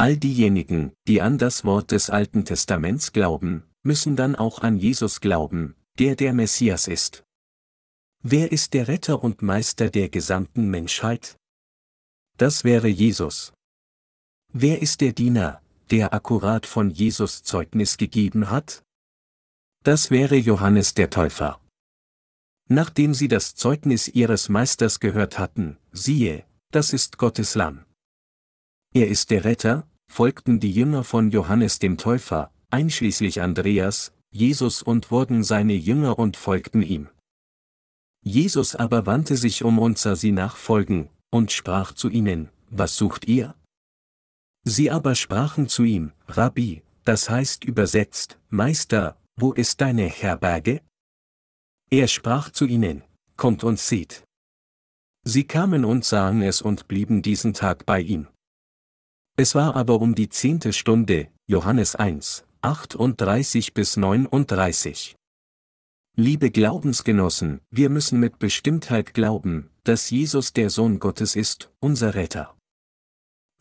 All 0.00 0.16
diejenigen, 0.16 0.94
die 1.06 1.20
an 1.20 1.36
das 1.36 1.62
Wort 1.66 1.90
des 1.90 2.08
Alten 2.08 2.46
Testaments 2.46 3.12
glauben, 3.12 3.64
müssen 3.82 4.16
dann 4.16 4.34
auch 4.34 4.60
an 4.62 4.78
Jesus 4.78 5.20
glauben, 5.20 5.76
der 5.98 6.16
der 6.16 6.32
Messias 6.32 6.88
ist. 6.88 7.22
Wer 8.22 8.50
ist 8.50 8.72
der 8.72 8.88
Retter 8.88 9.22
und 9.22 9.42
Meister 9.42 9.90
der 9.90 10.08
gesamten 10.08 10.70
Menschheit? 10.70 11.36
Das 12.38 12.64
wäre 12.64 12.88
Jesus. 12.88 13.52
Wer 14.54 14.80
ist 14.80 15.02
der 15.02 15.12
Diener, 15.12 15.60
der 15.90 16.14
akkurat 16.14 16.64
von 16.64 16.88
Jesus 16.88 17.42
Zeugnis 17.42 17.98
gegeben 17.98 18.48
hat? 18.48 18.82
Das 19.84 20.10
wäre 20.10 20.36
Johannes 20.36 20.94
der 20.94 21.10
Täufer. 21.10 21.60
Nachdem 22.70 23.12
sie 23.12 23.28
das 23.28 23.54
Zeugnis 23.54 24.08
ihres 24.08 24.48
Meisters 24.48 24.98
gehört 24.98 25.38
hatten, 25.38 25.76
siehe, 25.92 26.46
das 26.70 26.94
ist 26.94 27.18
Gottes 27.18 27.54
Lamm. 27.54 27.84
Er 28.94 29.06
ist 29.06 29.30
der 29.30 29.44
Retter, 29.44 29.86
folgten 30.10 30.58
die 30.58 30.72
Jünger 30.72 31.04
von 31.04 31.30
Johannes 31.30 31.78
dem 31.78 31.96
Täufer, 31.96 32.50
einschließlich 32.70 33.40
Andreas, 33.40 34.12
Jesus 34.32 34.82
und 34.82 35.10
wurden 35.12 35.44
seine 35.44 35.74
Jünger 35.74 36.18
und 36.18 36.36
folgten 36.36 36.82
ihm. 36.82 37.08
Jesus 38.22 38.74
aber 38.74 39.06
wandte 39.06 39.36
sich 39.36 39.64
um 39.64 39.78
und 39.78 39.98
sah 39.98 40.16
sie 40.16 40.32
nachfolgen, 40.32 41.08
und 41.30 41.52
sprach 41.52 41.92
zu 41.92 42.08
ihnen, 42.10 42.50
Was 42.70 42.96
sucht 42.96 43.26
ihr? 43.26 43.54
Sie 44.64 44.90
aber 44.90 45.14
sprachen 45.14 45.68
zu 45.68 45.84
ihm, 45.84 46.12
Rabbi, 46.26 46.82
das 47.04 47.30
heißt 47.30 47.64
übersetzt, 47.64 48.38
Meister, 48.50 49.16
wo 49.36 49.52
ist 49.52 49.80
deine 49.80 50.06
Herberge? 50.06 50.82
Er 51.88 52.08
sprach 52.08 52.50
zu 52.50 52.66
ihnen, 52.66 53.04
Kommt 53.36 53.64
und 53.64 53.78
seht. 53.78 54.24
Sie 55.24 55.44
kamen 55.44 55.84
und 55.84 56.04
sahen 56.04 56.42
es 56.42 56.60
und 56.60 56.88
blieben 56.88 57.22
diesen 57.22 57.54
Tag 57.54 57.86
bei 57.86 58.00
ihm. 58.00 58.26
Es 59.42 59.54
war 59.54 59.74
aber 59.74 60.02
um 60.02 60.14
die 60.14 60.28
zehnte 60.28 60.74
Stunde, 60.74 61.28
Johannes 61.46 61.96
1, 61.96 62.44
38 62.60 63.72
bis 63.72 63.96
39. 63.96 65.16
Liebe 66.14 66.50
Glaubensgenossen, 66.50 67.62
wir 67.70 67.88
müssen 67.88 68.20
mit 68.20 68.38
Bestimmtheit 68.38 69.14
glauben, 69.14 69.70
dass 69.82 70.10
Jesus 70.10 70.52
der 70.52 70.68
Sohn 70.68 70.98
Gottes 70.98 71.36
ist, 71.36 71.72
unser 71.80 72.14
Retter. 72.14 72.54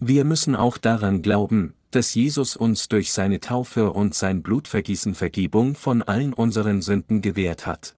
Wir 0.04 0.26
müssen 0.26 0.54
auch 0.54 0.78
daran 0.78 1.22
glauben, 1.22 1.76
dass 1.92 2.14
Jesus 2.14 2.58
uns 2.58 2.90
durch 2.90 3.14
seine 3.14 3.40
Taufe 3.40 3.94
und 3.94 4.14
sein 4.14 4.44
Blutvergießen 4.44 5.16
Vergebung 5.16 5.76
von 5.76 6.02
allen 6.02 6.34
unseren 6.34 6.82
Sünden 6.82 7.22
gewährt 7.22 7.66
hat. 7.66 7.96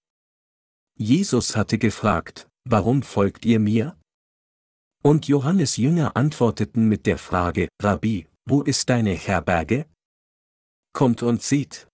Jesus 0.99 1.55
hatte 1.55 1.79
gefragt, 1.79 2.47
Warum 2.63 3.01
folgt 3.01 3.43
ihr 3.43 3.59
mir? 3.59 3.97
Und 5.03 5.27
Johannes 5.27 5.77
Jünger 5.77 6.15
antworteten 6.15 6.87
mit 6.87 7.07
der 7.07 7.17
Frage, 7.17 7.69
Rabbi, 7.81 8.27
wo 8.45 8.61
ist 8.61 8.89
deine 8.89 9.13
Herberge? 9.13 9.87
Kommt 10.93 11.23
und 11.23 11.41
seht. 11.41 11.87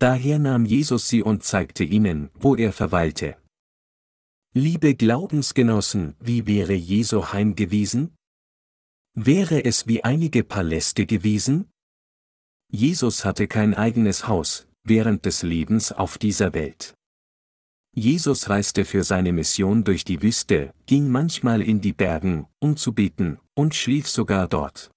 Daher 0.00 0.38
nahm 0.38 0.64
Jesus 0.64 1.08
sie 1.08 1.22
und 1.22 1.44
zeigte 1.44 1.84
ihnen, 1.84 2.30
wo 2.34 2.56
er 2.56 2.72
verweilte. 2.72 3.36
Liebe 4.54 4.96
Glaubensgenossen, 4.96 6.16
wie 6.18 6.46
wäre 6.46 6.72
Jesu 6.72 7.26
Heim 7.32 7.54
gewesen? 7.54 8.16
Wäre 9.14 9.64
es 9.64 9.86
wie 9.86 10.02
einige 10.02 10.42
Paläste 10.42 11.06
gewesen? 11.06 11.70
Jesus 12.72 13.24
hatte 13.24 13.46
kein 13.46 13.74
eigenes 13.74 14.26
Haus, 14.26 14.66
während 14.82 15.26
des 15.26 15.42
Lebens 15.42 15.92
auf 15.92 16.18
dieser 16.18 16.54
Welt. 16.54 16.94
Jesus 17.92 18.48
reiste 18.48 18.84
für 18.84 19.02
seine 19.02 19.32
Mission 19.32 19.82
durch 19.82 20.04
die 20.04 20.22
Wüste, 20.22 20.72
ging 20.86 21.08
manchmal 21.08 21.60
in 21.60 21.80
die 21.80 21.92
Bergen, 21.92 22.46
um 22.60 22.76
zu 22.76 22.92
beten, 22.92 23.38
und 23.54 23.74
schlief 23.74 24.08
sogar 24.08 24.46
dort. 24.46 24.92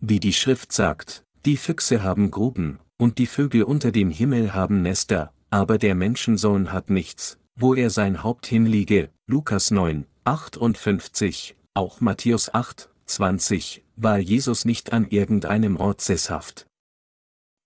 Wie 0.00 0.20
die 0.20 0.32
Schrift 0.32 0.72
sagt, 0.72 1.24
die 1.44 1.56
Füchse 1.56 2.04
haben 2.04 2.30
Gruben, 2.30 2.78
und 2.98 3.18
die 3.18 3.26
Vögel 3.26 3.64
unter 3.64 3.90
dem 3.90 4.10
Himmel 4.10 4.54
haben 4.54 4.82
Nester, 4.82 5.32
aber 5.50 5.78
der 5.78 5.96
Menschensohn 5.96 6.72
hat 6.72 6.88
nichts, 6.88 7.38
wo 7.56 7.74
er 7.74 7.90
sein 7.90 8.22
Haupt 8.22 8.46
hinliege, 8.46 9.10
Lukas 9.26 9.72
9, 9.72 10.06
58, 10.24 11.56
auch 11.74 12.00
Matthäus 12.00 12.54
8, 12.54 12.90
20, 13.06 13.84
war 13.96 14.18
Jesus 14.18 14.64
nicht 14.64 14.92
an 14.92 15.08
irgendeinem 15.08 15.76
Ort 15.76 16.00
sesshaft. 16.00 16.66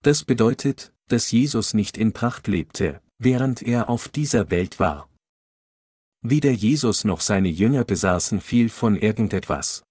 Das 0.03 0.25
bedeutet, 0.25 0.93
dass 1.09 1.31
Jesus 1.31 1.75
nicht 1.75 1.99
in 1.99 2.13
Pracht 2.13 2.49
lebte, 2.49 3.03
während 3.23 3.63
er 3.63 3.89
auf 3.89 4.09
dieser 4.09 4.51
Welt 4.51 4.81
war. 4.81 5.09
Weder 6.23 6.51
Jesus 6.51 7.05
noch 7.05 7.21
seine 7.21 7.49
Jünger 7.49 7.85
besaßen 7.85 8.41
viel 8.41 8.69
von 8.69 8.97
irgendetwas. 8.97 9.83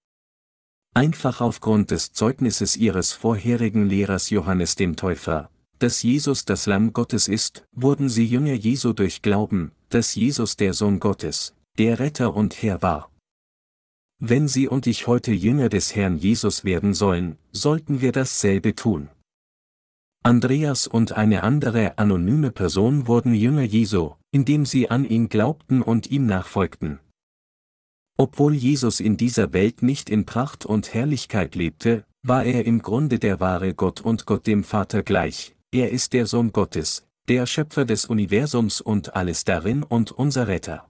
Einfach 0.94 1.40
aufgrund 1.40 1.92
des 1.92 2.12
Zeugnisses 2.12 2.76
ihres 2.76 3.14
vorherigen 3.14 3.88
Lehrers 3.88 4.30
Johannes 4.30 4.76
dem 4.76 4.96
Täufer, 4.96 5.50
dass 5.80 6.04
Jesus 6.04 6.46
das 6.46 6.66
Lamm 6.66 6.94
Gottes 6.94 7.28
ist, 7.28 7.66
wurden 7.72 8.10
sie 8.10 8.26
Jünger 8.26 8.54
Jesu 8.54 8.94
durch 8.94 9.22
Glauben, 9.22 9.72
dass 9.90 10.16
Jesus 10.16 10.58
der 10.58 10.74
Sohn 10.74 11.00
Gottes, 11.00 11.56
der 11.78 12.00
Retter 12.00 12.36
und 12.36 12.62
Herr 12.62 12.82
war. 12.82 13.12
Wenn 14.24 14.48
Sie 14.48 14.68
und 14.68 14.86
ich 14.86 15.08
heute 15.08 15.32
Jünger 15.32 15.68
des 15.68 15.96
Herrn 15.96 16.16
Jesus 16.18 16.64
werden 16.64 16.94
sollen, 16.94 17.40
sollten 17.52 18.02
wir 18.02 18.12
dasselbe 18.12 18.76
tun. 18.76 19.10
Andreas 20.24 20.86
und 20.86 21.14
eine 21.14 21.42
andere 21.42 21.98
anonyme 21.98 22.52
Person 22.52 23.08
wurden 23.08 23.34
Jünger 23.34 23.64
Jesu, 23.64 24.12
indem 24.30 24.68
sie 24.68 24.88
an 24.88 25.04
ihn 25.04 25.30
glaubten 25.30 25.82
und 25.82 26.12
ihm 26.12 26.28
nachfolgten. 26.28 27.00
Obwohl 28.18 28.54
Jesus 28.54 29.00
in 29.00 29.18
dieser 29.18 29.52
Welt 29.52 29.82
nicht 29.82 30.12
in 30.12 30.28
Pracht 30.28 30.64
und 30.64 30.94
Herrlichkeit 30.94 31.56
lebte, 31.56 32.06
war 32.22 32.44
er 32.44 32.66
im 32.66 32.84
Grunde 32.84 33.18
der 33.18 33.40
wahre 33.40 33.74
Gott 33.74 34.02
und 34.02 34.28
Gott 34.28 34.46
dem 34.46 34.64
Vater 34.64 35.02
gleich, 35.02 35.56
er 35.72 35.90
ist 35.90 36.14
der 36.14 36.28
Sohn 36.28 36.52
Gottes, 36.52 37.08
der 37.28 37.48
Schöpfer 37.48 37.86
des 37.86 38.06
Universums 38.06 38.80
und 38.80 39.16
alles 39.16 39.44
darin 39.44 39.82
und 39.82 40.12
unser 40.12 40.48
Retter. 40.48 40.88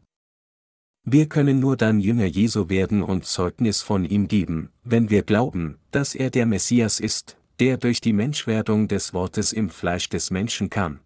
Wir 1.06 1.30
können 1.30 1.62
nur 1.62 1.78
dann 1.78 2.02
Jünger 2.02 2.26
Jesu 2.26 2.68
werden 2.68 3.02
und 3.02 3.26
Zeugnis 3.26 3.82
von 3.82 4.04
ihm 4.04 4.28
geben, 4.28 4.72
wenn 4.84 5.10
wir 5.10 5.24
glauben, 5.24 5.80
dass 5.92 6.16
er 6.16 6.32
der 6.32 6.46
Messias 6.46 7.00
ist, 7.00 7.38
der 7.62 7.78
durch 7.78 8.02
die 8.02 8.12
Menschwerdung 8.12 8.88
des 8.88 9.14
Wortes 9.14 9.54
im 9.54 9.70
Fleisch 9.70 10.10
des 10.10 10.32
Menschen 10.32 10.72
kam. 10.72 11.00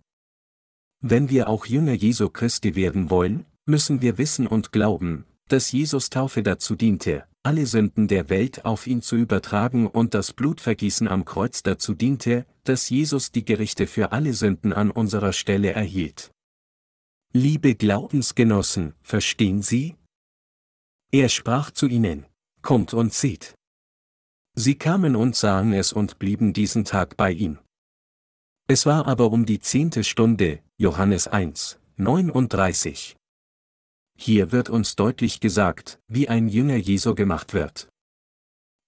Wenn 1.02 1.30
wir 1.30 1.50
auch 1.50 1.66
Jünger 1.66 1.92
Jesu 1.92 2.30
Christi 2.30 2.76
werden 2.76 3.10
wollen, 3.10 3.46
müssen 3.66 4.02
wir 4.02 4.18
wissen 4.18 4.48
und 4.48 4.72
glauben, 4.72 5.26
dass 5.50 5.74
Jesus 5.74 6.10
Taufe 6.10 6.44
dazu 6.44 6.76
diente, 6.76 7.26
alle 7.44 7.66
Sünden 7.66 8.08
der 8.08 8.30
Welt 8.30 8.64
auf 8.64 8.88
ihn 8.88 9.02
zu 9.02 9.18
übertragen 9.18 9.86
und 9.86 10.14
das 10.14 10.32
Blutvergießen 10.32 11.10
am 11.10 11.26
Kreuz 11.26 11.62
dazu 11.62 11.94
diente, 11.94 12.46
dass 12.64 12.90
Jesus 12.90 13.34
die 13.34 13.44
Gerichte 13.44 13.86
für 13.86 14.14
alle 14.14 14.34
Sünden 14.34 14.72
an 14.72 14.92
unserer 14.92 15.34
Stelle 15.34 15.74
erhielt. 15.74 16.32
Liebe 17.34 17.76
Glaubensgenossen, 17.76 18.94
verstehen 19.02 19.62
Sie? 19.62 19.98
Er 21.12 21.28
sprach 21.28 21.72
zu 21.72 21.88
ihnen, 21.88 22.26
Kommt 22.62 22.94
und 22.94 23.14
seht. 23.14 23.56
Sie 24.58 24.76
kamen 24.76 25.18
und 25.18 25.36
sahen 25.36 25.74
es 25.74 25.92
und 25.92 26.18
blieben 26.18 26.54
diesen 26.54 26.86
Tag 26.86 27.18
bei 27.18 27.32
ihm. 27.32 27.60
Es 28.68 28.86
war 28.86 29.06
aber 29.06 29.32
um 29.32 29.46
die 29.46 29.60
zehnte 29.60 30.06
Stunde, 30.06 30.60
Johannes 30.78 31.28
1, 31.28 31.78
39. 31.98 33.18
Hier 34.18 34.54
wird 34.54 34.70
uns 34.70 34.96
deutlich 34.96 35.42
gesagt, 35.42 36.00
wie 36.08 36.30
ein 36.30 36.48
Jünger 36.48 36.78
Jesu 36.78 37.16
gemacht 37.16 37.54
wird. 37.54 37.90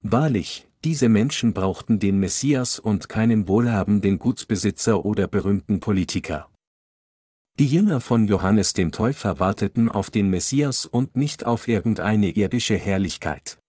Wahrlich, 0.02 0.70
diese 0.86 1.10
Menschen 1.10 1.54
brauchten 1.54 2.00
den 2.00 2.20
Messias 2.20 2.80
und 2.80 3.10
keinen 3.10 3.50
wohlhabenden 3.50 4.20
Gutsbesitzer 4.20 5.04
oder 5.04 5.28
berühmten 5.28 5.82
Politiker. 5.82 6.50
Die 7.60 7.68
Jünger 7.68 8.00
von 8.00 8.28
Johannes 8.28 8.72
dem 8.72 8.94
Täufer 8.94 9.40
warteten 9.40 9.90
auf 9.90 10.12
den 10.12 10.30
Messias 10.30 10.86
und 10.86 11.18
nicht 11.18 11.46
auf 11.46 11.68
irgendeine 11.68 12.30
irdische 12.30 12.78
Herrlichkeit. 12.78 13.60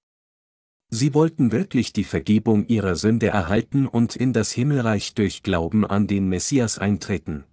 Sie 0.91 1.13
wollten 1.13 1.53
wirklich 1.53 1.93
die 1.93 2.05
Vergebung 2.05 2.67
ihrer 2.67 2.97
Sünde 2.97 3.29
erhalten 3.29 3.87
und 3.87 4.17
in 4.17 4.33
das 4.33 4.53
Himmelreich 4.53 5.15
durch 5.15 5.43
Glauben 5.43 5.85
an 5.85 6.07
den 6.07 6.29
Messias 6.29 6.79
eintreten. 6.79 7.45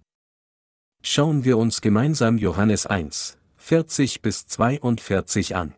Schauen 1.02 1.44
wir 1.44 1.58
uns 1.58 1.82
gemeinsam 1.82 2.38
Johannes 2.38 2.86
1, 2.86 3.36
40 3.58 4.22
bis 4.22 4.46
42 4.46 5.54
an. 5.54 5.74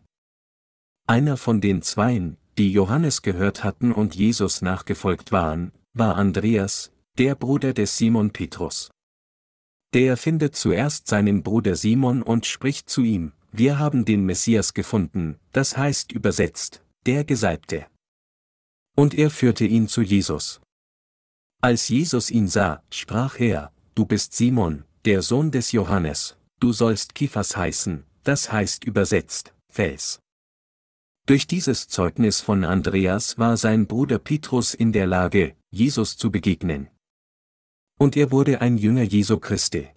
Einer 1.05 1.35
von 1.35 1.59
den 1.59 1.81
Zweien, 1.81 2.37
die 2.57 2.71
Johannes 2.71 3.21
gehört 3.21 3.63
hatten 3.63 3.91
und 3.91 4.15
Jesus 4.15 4.61
nachgefolgt 4.61 5.31
waren, 5.31 5.73
war 5.93 6.15
Andreas, 6.15 6.91
der 7.17 7.35
Bruder 7.35 7.73
des 7.73 7.97
Simon 7.97 8.31
Petrus. 8.31 8.89
Der 9.93 10.17
findet 10.17 10.55
zuerst 10.55 11.07
seinen 11.07 11.43
Bruder 11.43 11.75
Simon 11.75 12.21
und 12.21 12.45
spricht 12.45 12.89
zu 12.89 13.01
ihm, 13.01 13.33
wir 13.51 13.79
haben 13.79 14.05
den 14.05 14.25
Messias 14.25 14.73
gefunden, 14.73 15.39
das 15.51 15.75
heißt 15.75 16.11
übersetzt, 16.11 16.83
der 17.09 17.23
Gesalbte. 17.23 17.87
Und 18.95 19.13
er 19.13 19.29
führte 19.29 19.65
ihn 19.65 19.87
zu 19.87 20.01
Jesus. 20.01 20.61
Als 21.61 21.89
Jesus 21.89 22.31
ihn 22.31 22.47
sah, 22.47 22.83
sprach 22.91 23.39
er, 23.39 23.73
du 23.95 24.05
bist 24.05 24.33
Simon, 24.33 24.85
der 25.05 25.21
Sohn 25.21 25.51
des 25.51 25.71
Johannes, 25.71 26.37
du 26.59 26.71
sollst 26.71 27.15
Kiphas 27.15 27.57
heißen, 27.57 28.05
das 28.23 28.51
heißt 28.51 28.83
übersetzt, 28.85 29.53
Fels. 29.67 30.19
Durch 31.25 31.47
dieses 31.47 31.87
Zeugnis 31.87 32.41
von 32.41 32.63
Andreas 32.63 33.37
war 33.37 33.57
sein 33.57 33.87
Bruder 33.87 34.19
Petrus 34.19 34.73
in 34.73 34.91
der 34.91 35.07
Lage, 35.07 35.55
Jesus 35.71 36.17
zu 36.17 36.31
begegnen 36.31 36.89
und 37.99 38.15
er 38.15 38.31
wurde 38.31 38.61
ein 38.61 38.77
Jünger 38.77 39.03
Jesu 39.03 39.37
Christi. 39.39 39.89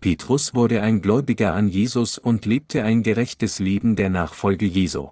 Petrus 0.00 0.54
wurde 0.54 0.82
ein 0.82 1.02
Gläubiger 1.02 1.52
an 1.52 1.68
Jesus 1.68 2.16
und 2.16 2.46
lebte 2.46 2.84
ein 2.84 3.02
gerechtes 3.02 3.58
Leben 3.58 3.96
der 3.96 4.08
Nachfolge 4.08 4.66
Jesu. 4.66 5.10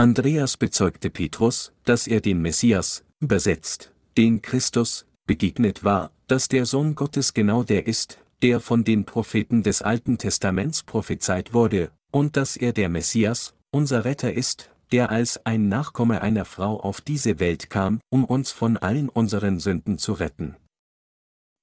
Andreas 0.00 0.56
bezeugte 0.56 1.10
Petrus, 1.10 1.74
dass 1.84 2.06
er 2.06 2.22
dem 2.22 2.40
Messias, 2.40 3.04
übersetzt, 3.20 3.92
den 4.16 4.40
Christus, 4.40 5.04
begegnet 5.26 5.84
war, 5.84 6.10
dass 6.26 6.48
der 6.48 6.64
Sohn 6.64 6.94
Gottes 6.94 7.34
genau 7.34 7.64
der 7.64 7.86
ist, 7.86 8.18
der 8.40 8.60
von 8.60 8.82
den 8.82 9.04
Propheten 9.04 9.62
des 9.62 9.82
Alten 9.82 10.16
Testaments 10.16 10.84
prophezeit 10.84 11.52
wurde, 11.52 11.90
und 12.10 12.38
dass 12.38 12.56
er 12.56 12.72
der 12.72 12.88
Messias, 12.88 13.52
unser 13.70 14.06
Retter 14.06 14.32
ist, 14.32 14.70
der 14.90 15.10
als 15.10 15.44
ein 15.44 15.68
Nachkomme 15.68 16.22
einer 16.22 16.46
Frau 16.46 16.80
auf 16.80 17.02
diese 17.02 17.38
Welt 17.38 17.68
kam, 17.68 18.00
um 18.08 18.24
uns 18.24 18.52
von 18.52 18.78
allen 18.78 19.10
unseren 19.10 19.60
Sünden 19.60 19.98
zu 19.98 20.14
retten. 20.14 20.56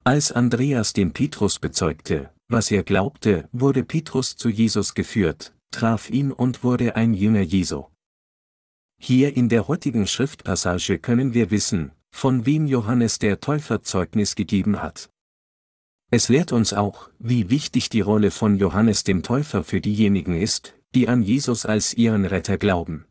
Als 0.04 0.32
Andreas 0.32 0.94
dem 0.94 1.12
Petrus 1.12 1.58
bezeugte, 1.58 2.30
was 2.50 2.70
er 2.70 2.84
glaubte, 2.84 3.50
wurde 3.52 3.84
Petrus 3.84 4.36
zu 4.36 4.50
Jesus 4.50 4.94
geführt, 4.94 5.56
traf 5.72 6.12
ihn 6.12 6.32
und 6.32 6.64
wurde 6.64 6.96
ein 6.96 7.16
Jünger 7.16 7.42
Jesu. 7.42 7.86
Hier 9.00 9.38
in 9.38 9.48
der 9.50 9.68
heutigen 9.68 10.08
Schriftpassage 10.08 11.00
können 11.00 11.34
wir 11.34 11.52
wissen, 11.52 11.92
von 12.12 12.46
wem 12.46 12.66
Johannes 12.66 13.20
der 13.20 13.40
Täufer 13.40 13.84
Zeugnis 13.84 14.36
gegeben 14.36 14.82
hat. 14.82 15.10
Es 16.10 16.30
lehrt 16.30 16.52
uns 16.52 16.74
auch, 16.74 17.10
wie 17.20 17.50
wichtig 17.50 17.90
die 17.90 18.02
Rolle 18.02 18.32
von 18.32 18.58
Johannes 18.58 19.04
dem 19.04 19.24
Täufer 19.24 19.64
für 19.64 19.82
diejenigen 19.82 20.36
ist, 20.40 20.74
die 20.96 21.08
an 21.08 21.22
Jesus 21.22 21.66
als 21.66 21.94
ihren 21.94 22.26
Retter 22.26 22.58
glauben. 22.58 23.06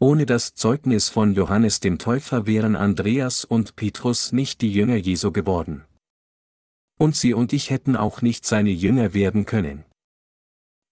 Ohne 0.00 0.26
das 0.26 0.54
Zeugnis 0.54 1.10
von 1.10 1.34
Johannes 1.34 1.80
dem 1.80 1.98
Täufer 1.98 2.46
wären 2.46 2.74
Andreas 2.74 3.44
und 3.44 3.76
Petrus 3.76 4.32
nicht 4.32 4.60
die 4.62 4.72
Jünger 4.72 4.96
Jesu 4.96 5.30
geworden. 5.30 5.84
Und 6.98 7.14
sie 7.14 7.34
und 7.34 7.52
ich 7.52 7.70
hätten 7.70 7.94
auch 7.94 8.20
nicht 8.20 8.44
seine 8.44 8.70
Jünger 8.70 9.14
werden 9.14 9.44
können. 9.44 9.84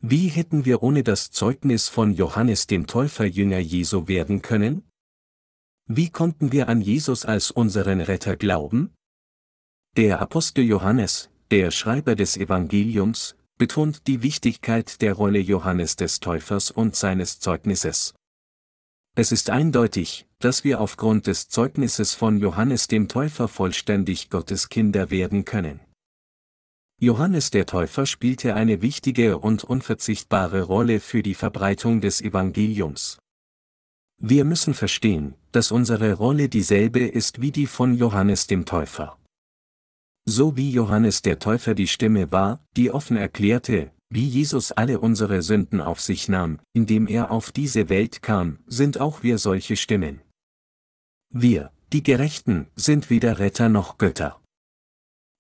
Wie 0.03 0.29
hätten 0.29 0.65
wir 0.65 0.83
ohne 0.83 1.05
das 1.05 1.31
Zeugnis 1.31 1.89
von 1.89 2.15
Johannes 2.15 2.67
dem 2.67 2.87
Täufer 2.87 3.27
Jünger 3.27 3.59
Jesu 3.59 4.09
werden 4.09 4.41
können? 4.41 4.91
Wie 5.87 6.09
konnten 6.09 6.53
wir 6.53 6.71
an 6.71 6.81
Jesus 6.81 7.27
als 7.27 7.51
unseren 7.51 8.01
Retter 8.01 8.37
glauben? 8.37 8.95
Der 9.99 10.23
Apostel 10.23 10.65
Johannes, 10.65 11.29
der 11.51 11.71
Schreiber 11.71 12.17
des 12.17 12.39
Evangeliums, 12.39 13.37
betont 13.59 14.07
die 14.07 14.23
Wichtigkeit 14.23 15.03
der 15.03 15.13
Rolle 15.13 15.39
Johannes 15.39 15.97
des 15.97 16.21
Täufers 16.21 16.71
und 16.71 16.97
seines 16.97 17.39
Zeugnisses. 17.39 18.15
Es 19.15 19.33
ist 19.33 19.51
eindeutig, 19.51 20.27
dass 20.39 20.65
wir 20.65 20.81
aufgrund 20.81 21.27
des 21.27 21.51
Zeugnisses 21.51 22.15
von 22.15 22.39
Johannes 22.39 22.87
dem 22.87 23.09
Täufer 23.09 23.49
vollständig 23.49 24.31
Gottes 24.31 24.71
Kinder 24.71 25.11
werden 25.11 25.45
können. 25.45 25.81
Johannes 27.03 27.49
der 27.51 27.65
Täufer 27.65 28.05
spielte 28.05 28.55
eine 28.55 28.83
wichtige 28.83 29.39
und 29.39 29.65
unverzichtbare 29.65 30.65
Rolle 30.65 31.01
für 31.01 31.23
die 31.23 31.33
Verbreitung 31.33 32.03
des 32.03 32.21
Evangeliums. 32.21 33.19
Wir 34.19 34.45
müssen 34.45 34.75
verstehen, 34.75 35.35
dass 35.51 35.73
unsere 35.73 36.13
Rolle 36.13 36.51
dieselbe 36.51 37.01
ist 37.01 37.41
wie 37.41 37.53
die 37.53 37.67
von 37.67 37.97
Johannes 37.97 38.49
dem 38.49 38.67
Täufer. 38.67 39.17
So 40.27 40.59
wie 40.59 40.71
Johannes 40.71 41.23
der 41.23 41.39
Täufer 41.39 41.75
die 41.75 41.87
Stimme 41.87 42.33
war, 42.33 42.63
die 42.77 42.91
offen 42.91 43.17
erklärte, 43.17 43.93
wie 44.11 44.29
Jesus 44.29 44.71
alle 44.71 45.01
unsere 45.01 45.41
Sünden 45.41 45.81
auf 45.81 46.03
sich 46.03 46.29
nahm, 46.29 46.61
indem 46.75 47.07
er 47.07 47.31
auf 47.31 47.51
diese 47.51 47.89
Welt 47.89 48.21
kam, 48.21 48.59
sind 48.67 49.01
auch 49.01 49.23
wir 49.23 49.39
solche 49.39 49.77
Stimmen. 49.77 50.21
Wir, 51.33 51.73
die 51.95 52.03
Gerechten, 52.03 52.67
sind 52.77 53.09
weder 53.09 53.39
Retter 53.39 53.71
noch 53.71 53.97
Götter. 53.97 54.39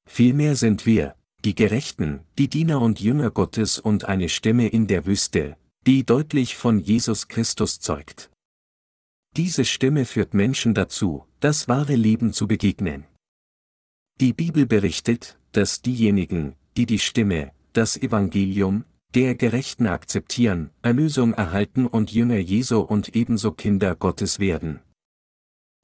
Vielmehr 0.08 0.56
sind 0.56 0.86
wir, 0.86 1.16
die 1.44 1.54
Gerechten, 1.54 2.20
die 2.38 2.48
Diener 2.48 2.80
und 2.80 3.00
Jünger 3.00 3.30
Gottes 3.30 3.78
und 3.78 4.04
eine 4.04 4.28
Stimme 4.28 4.68
in 4.68 4.86
der 4.86 5.06
Wüste, 5.06 5.56
die 5.86 6.04
deutlich 6.04 6.56
von 6.56 6.78
Jesus 6.78 7.28
Christus 7.28 7.80
zeugt. 7.80 8.30
Diese 9.36 9.64
Stimme 9.64 10.04
führt 10.04 10.34
Menschen 10.34 10.74
dazu, 10.74 11.24
das 11.40 11.68
wahre 11.68 11.94
Leben 11.94 12.32
zu 12.32 12.46
begegnen. 12.46 13.06
Die 14.20 14.32
Bibel 14.32 14.66
berichtet, 14.66 15.38
dass 15.52 15.80
diejenigen, 15.80 16.56
die 16.76 16.84
die 16.84 16.98
Stimme, 16.98 17.52
das 17.72 17.96
Evangelium, 17.96 18.84
der 19.14 19.34
Gerechten 19.34 19.86
akzeptieren, 19.86 20.70
Erlösung 20.82 21.32
erhalten 21.32 21.86
und 21.86 22.12
Jünger 22.12 22.38
Jesu 22.38 22.80
und 22.80 23.16
ebenso 23.16 23.52
Kinder 23.52 23.96
Gottes 23.96 24.38
werden. 24.38 24.80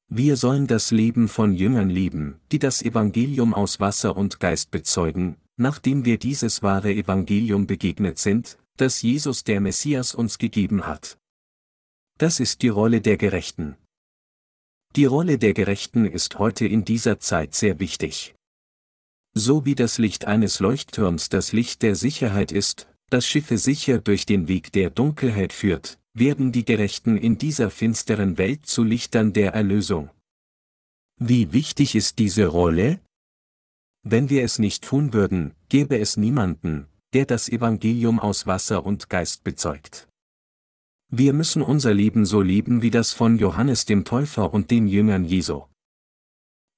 Wir 0.08 0.36
sollen 0.36 0.66
das 0.66 0.90
Leben 0.90 1.26
von 1.26 1.52
Jüngern 1.52 1.90
lieben, 1.90 2.38
die 2.52 2.58
das 2.58 2.82
Evangelium 2.82 3.54
aus 3.54 3.80
Wasser 3.80 4.16
und 4.16 4.38
Geist 4.38 4.70
bezeugen, 4.70 5.36
nachdem 5.56 6.04
wir 6.04 6.18
dieses 6.18 6.62
wahre 6.62 6.92
Evangelium 6.92 7.66
begegnet 7.66 8.18
sind, 8.18 8.58
das 8.76 9.02
Jesus 9.02 9.44
der 9.44 9.60
Messias 9.60 10.14
uns 10.14 10.38
gegeben 10.38 10.86
hat. 10.86 11.18
Das 12.18 12.40
ist 12.40 12.62
die 12.62 12.68
Rolle 12.68 13.00
der 13.00 13.16
Gerechten. 13.16 13.76
Die 14.94 15.04
Rolle 15.04 15.38
der 15.38 15.52
Gerechten 15.52 16.06
ist 16.06 16.38
heute 16.38 16.66
in 16.66 16.84
dieser 16.84 17.18
Zeit 17.18 17.54
sehr 17.54 17.80
wichtig. 17.80 18.34
So 19.34 19.66
wie 19.66 19.74
das 19.74 19.98
Licht 19.98 20.24
eines 20.24 20.60
Leuchtturms 20.60 21.28
das 21.28 21.52
Licht 21.52 21.82
der 21.82 21.94
Sicherheit 21.94 22.52
ist, 22.52 22.88
das 23.10 23.26
Schiffe 23.26 23.58
sicher 23.58 23.98
durch 23.98 24.24
den 24.24 24.48
Weg 24.48 24.72
der 24.72 24.88
Dunkelheit 24.88 25.52
führt, 25.52 25.98
werden 26.14 26.52
die 26.52 26.64
Gerechten 26.64 27.18
in 27.18 27.36
dieser 27.36 27.70
finsteren 27.70 28.38
Welt 28.38 28.64
zu 28.64 28.82
Lichtern 28.82 29.34
der 29.34 29.52
Erlösung. 29.52 30.10
Wie 31.18 31.52
wichtig 31.52 31.94
ist 31.94 32.18
diese 32.18 32.46
Rolle? 32.46 33.00
Wenn 34.08 34.30
wir 34.30 34.44
es 34.44 34.60
nicht 34.60 34.84
tun 34.84 35.12
würden, 35.12 35.52
gäbe 35.68 35.98
es 35.98 36.16
niemanden, 36.16 36.86
der 37.12 37.26
das 37.26 37.48
Evangelium 37.48 38.20
aus 38.20 38.46
Wasser 38.46 38.86
und 38.86 39.10
Geist 39.10 39.42
bezeugt. 39.42 40.06
Wir 41.08 41.32
müssen 41.32 41.60
unser 41.60 41.92
Leben 41.92 42.24
so 42.24 42.40
leben 42.40 42.82
wie 42.82 42.92
das 42.92 43.12
von 43.12 43.36
Johannes 43.36 43.84
dem 43.84 44.04
Täufer 44.04 44.54
und 44.54 44.70
den 44.70 44.86
Jüngern 44.86 45.24
Jesu. 45.24 45.64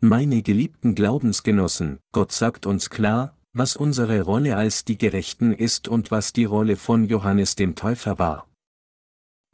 Meine 0.01 0.41
geliebten 0.41 0.95
Glaubensgenossen, 0.95 1.99
Gott 2.13 2.33
sagt 2.33 2.65
uns 2.65 2.89
klar, 2.89 3.37
was 3.53 3.77
unsere 3.77 4.23
Rolle 4.23 4.57
als 4.57 4.87
die 4.87 4.97
Gerechten 4.97 5.53
ist 5.53 5.87
und 5.87 6.11
was 6.11 6.33
die 6.33 6.47
Rolle 6.47 6.77
von 6.77 7.05
Johannes 7.05 7.57
dem 7.57 7.75
Täufer 7.75 8.19
war. 8.19 8.49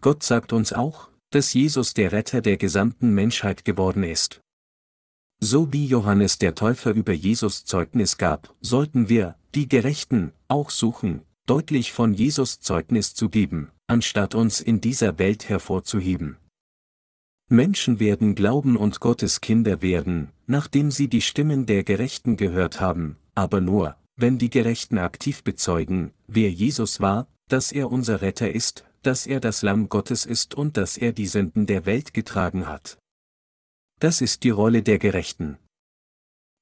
Gott 0.00 0.22
sagt 0.22 0.52
uns 0.52 0.72
auch, 0.72 1.08
dass 1.30 1.52
Jesus 1.52 1.92
der 1.92 2.12
Retter 2.12 2.40
der 2.40 2.56
gesamten 2.56 3.12
Menschheit 3.14 3.64
geworden 3.64 4.04
ist. 4.04 4.43
So 5.40 5.72
wie 5.72 5.86
Johannes 5.86 6.38
der 6.38 6.54
Täufer 6.54 6.92
über 6.92 7.12
Jesus 7.12 7.64
Zeugnis 7.64 8.16
gab, 8.16 8.54
sollten 8.60 9.08
wir, 9.08 9.36
die 9.54 9.68
Gerechten, 9.68 10.32
auch 10.48 10.70
suchen, 10.70 11.22
deutlich 11.46 11.92
von 11.92 12.14
Jesus 12.14 12.60
Zeugnis 12.60 13.14
zu 13.14 13.28
geben, 13.28 13.70
anstatt 13.86 14.34
uns 14.34 14.60
in 14.60 14.80
dieser 14.80 15.18
Welt 15.18 15.48
hervorzuheben. 15.48 16.38
Menschen 17.48 18.00
werden 18.00 18.34
glauben 18.34 18.76
und 18.76 19.00
Gottes 19.00 19.42
Kinder 19.42 19.82
werden, 19.82 20.30
nachdem 20.46 20.90
sie 20.90 21.08
die 21.08 21.20
Stimmen 21.20 21.66
der 21.66 21.84
Gerechten 21.84 22.36
gehört 22.36 22.80
haben, 22.80 23.16
aber 23.34 23.60
nur, 23.60 23.96
wenn 24.16 24.38
die 24.38 24.50
Gerechten 24.50 24.98
aktiv 24.98 25.44
bezeugen, 25.44 26.12
wer 26.26 26.50
Jesus 26.50 27.00
war, 27.00 27.26
dass 27.48 27.72
er 27.72 27.92
unser 27.92 28.22
Retter 28.22 28.50
ist, 28.50 28.84
dass 29.02 29.26
er 29.26 29.40
das 29.40 29.62
Lamm 29.62 29.90
Gottes 29.90 30.24
ist 30.24 30.54
und 30.54 30.78
dass 30.78 30.96
er 30.96 31.12
die 31.12 31.26
Sünden 31.26 31.66
der 31.66 31.84
Welt 31.84 32.14
getragen 32.14 32.66
hat. 32.66 32.96
Das 34.04 34.20
ist 34.20 34.42
die 34.42 34.50
Rolle 34.50 34.82
der 34.82 34.98
Gerechten. 34.98 35.56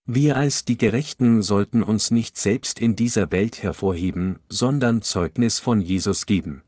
Wir 0.07 0.37
als 0.37 0.65
die 0.65 0.79
Gerechten 0.79 1.43
sollten 1.43 1.83
uns 1.83 2.13
nicht 2.13 2.37
selbst 2.37 2.79
in 2.79 2.95
dieser 2.95 3.33
Welt 3.33 3.65
hervorheben, 3.65 4.39
sondern 4.49 5.03
Zeugnis 5.03 5.59
von 5.59 5.81
Jesus 5.81 6.27
geben. 6.27 6.63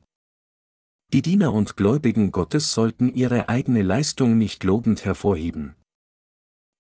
Die 1.13 1.23
Diener 1.23 1.53
und 1.53 1.77
Gläubigen 1.77 2.33
Gottes 2.33 2.75
sollten 2.75 3.15
ihre 3.15 3.49
eigene 3.49 3.83
Leistung 3.83 4.37
nicht 4.37 4.65
lobend 4.65 5.05
hervorheben. 5.05 5.77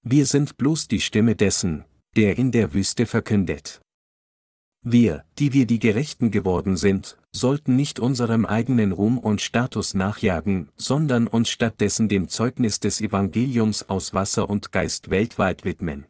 Wir 0.02 0.26
sind 0.26 0.56
bloß 0.56 0.88
die 0.88 1.00
Stimme 1.00 1.36
dessen, 1.36 1.84
der 2.16 2.36
in 2.36 2.50
der 2.50 2.74
Wüste 2.74 3.06
verkündet. 3.06 3.80
Wir, 4.86 5.24
die 5.38 5.54
wir 5.54 5.66
die 5.66 5.78
Gerechten 5.78 6.30
geworden 6.30 6.76
sind, 6.76 7.16
sollten 7.32 7.74
nicht 7.74 7.98
unserem 7.98 8.44
eigenen 8.44 8.92
Ruhm 8.92 9.16
und 9.18 9.40
Status 9.40 9.94
nachjagen, 9.94 10.68
sondern 10.76 11.26
uns 11.26 11.48
stattdessen 11.48 12.10
dem 12.10 12.28
Zeugnis 12.28 12.80
des 12.80 13.00
Evangeliums 13.00 13.88
aus 13.88 14.12
Wasser 14.12 14.50
und 14.50 14.72
Geist 14.72 15.08
weltweit 15.08 15.64
widmen. 15.64 16.04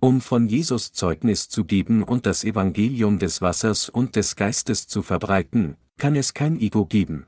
Um 0.00 0.22
von 0.22 0.48
Jesus 0.48 0.92
Zeugnis 0.92 1.50
zu 1.50 1.66
geben 1.66 2.02
und 2.02 2.24
das 2.24 2.42
Evangelium 2.42 3.18
des 3.18 3.42
Wassers 3.42 3.90
und 3.90 4.16
des 4.16 4.34
Geistes 4.34 4.86
zu 4.86 5.02
verbreiten, 5.02 5.76
kann 5.98 6.16
es 6.16 6.32
kein 6.32 6.58
Ego 6.58 6.86
geben. 6.86 7.26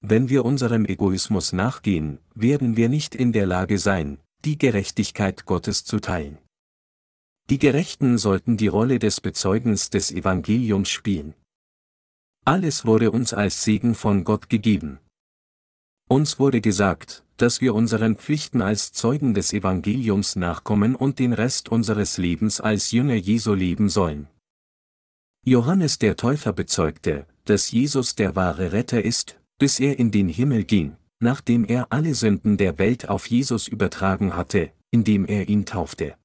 Wenn 0.00 0.28
wir 0.28 0.44
unserem 0.44 0.84
Egoismus 0.84 1.52
nachgehen, 1.52 2.20
werden 2.34 2.76
wir 2.76 2.88
nicht 2.88 3.16
in 3.16 3.32
der 3.32 3.46
Lage 3.46 3.78
sein, 3.78 4.18
die 4.44 4.58
Gerechtigkeit 4.58 5.44
Gottes 5.44 5.84
zu 5.84 5.98
teilen. 5.98 6.38
Die 7.50 7.58
Gerechten 7.58 8.16
sollten 8.16 8.56
die 8.56 8.68
Rolle 8.68 8.98
des 8.98 9.20
Bezeugens 9.20 9.90
des 9.90 10.10
Evangeliums 10.10 10.88
spielen. 10.88 11.34
Alles 12.46 12.86
wurde 12.86 13.10
uns 13.10 13.34
als 13.34 13.64
Segen 13.64 13.94
von 13.94 14.24
Gott 14.24 14.48
gegeben. 14.48 14.98
Uns 16.08 16.38
wurde 16.38 16.62
gesagt, 16.62 17.22
dass 17.36 17.60
wir 17.60 17.74
unseren 17.74 18.16
Pflichten 18.16 18.62
als 18.62 18.92
Zeugen 18.92 19.34
des 19.34 19.52
Evangeliums 19.52 20.36
nachkommen 20.36 20.94
und 20.94 21.18
den 21.18 21.34
Rest 21.34 21.68
unseres 21.68 22.16
Lebens 22.16 22.60
als 22.60 22.92
Jünger 22.92 23.14
Jesu 23.14 23.52
leben 23.52 23.90
sollen. 23.90 24.28
Johannes 25.44 25.98
der 25.98 26.16
Täufer 26.16 26.54
bezeugte, 26.54 27.26
dass 27.44 27.70
Jesus 27.70 28.14
der 28.14 28.36
wahre 28.36 28.72
Retter 28.72 29.04
ist, 29.04 29.38
bis 29.58 29.80
er 29.80 29.98
in 29.98 30.10
den 30.10 30.28
Himmel 30.28 30.64
ging, 30.64 30.96
nachdem 31.20 31.66
er 31.66 31.92
alle 31.92 32.14
Sünden 32.14 32.56
der 32.56 32.78
Welt 32.78 33.10
auf 33.10 33.26
Jesus 33.26 33.68
übertragen 33.68 34.34
hatte, 34.34 34.72
indem 34.90 35.26
er 35.26 35.48
ihn 35.48 35.66
taufte. 35.66 36.16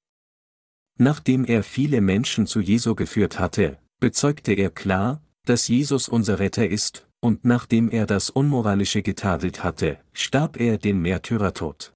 Nachdem 1.01 1.45
er 1.45 1.63
viele 1.63 2.01
Menschen 2.01 2.45
zu 2.45 2.59
Jesu 2.59 2.93
geführt 2.93 3.39
hatte, 3.39 3.77
bezeugte 4.01 4.51
er 4.51 4.69
klar, 4.69 5.21
dass 5.45 5.69
Jesus 5.69 6.09
unser 6.09 6.39
Retter 6.39 6.67
ist, 6.67 7.07
und 7.21 7.45
nachdem 7.45 7.89
er 7.89 8.05
das 8.05 8.29
Unmoralische 8.29 9.01
getadelt 9.01 9.63
hatte, 9.63 9.99
starb 10.11 10.59
er 10.59 10.77
den 10.77 11.01
Märtyrertod. 11.01 11.93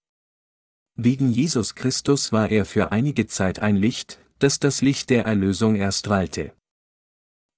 Wegen 0.95 1.31
Jesus 1.31 1.75
Christus 1.75 2.31
war 2.31 2.49
er 2.49 2.63
für 2.63 2.93
einige 2.93 3.27
Zeit 3.27 3.59
ein 3.59 3.75
Licht, 3.75 4.19
das 4.39 4.59
das 4.59 4.81
Licht 4.81 5.09
der 5.09 5.25
Erlösung 5.25 5.75
erstrahlte. 5.75 6.53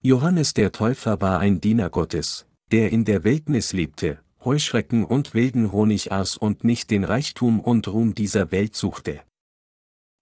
Johannes 0.01 0.55
der 0.55 0.71
Täufer 0.71 1.21
war 1.21 1.39
ein 1.39 1.62
Diener 1.62 1.91
Gottes, 1.91 2.47
der 2.71 2.91
in 2.91 3.05
der 3.05 3.23
Wildnis 3.23 3.71
lebte, 3.71 4.19
Heuschrecken 4.43 5.05
und 5.05 5.36
wilden 5.36 5.71
Honig 5.71 6.12
aß 6.12 6.38
und 6.38 6.63
nicht 6.63 6.89
den 6.89 7.03
Reichtum 7.03 7.60
und 7.60 7.88
Ruhm 7.88 8.15
dieser 8.15 8.51
Welt 8.51 8.75
suchte. 8.75 9.21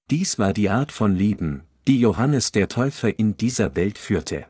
Dies 0.09 0.37
war 0.37 0.53
die 0.53 0.69
Art 0.69 0.91
von 0.91 1.15
Leben, 1.15 1.63
die 1.87 1.99
Johannes 1.99 2.51
der 2.51 2.67
Täufer 2.67 3.17
in 3.17 3.37
dieser 3.37 3.75
Welt 3.75 3.97
führte. 3.97 4.45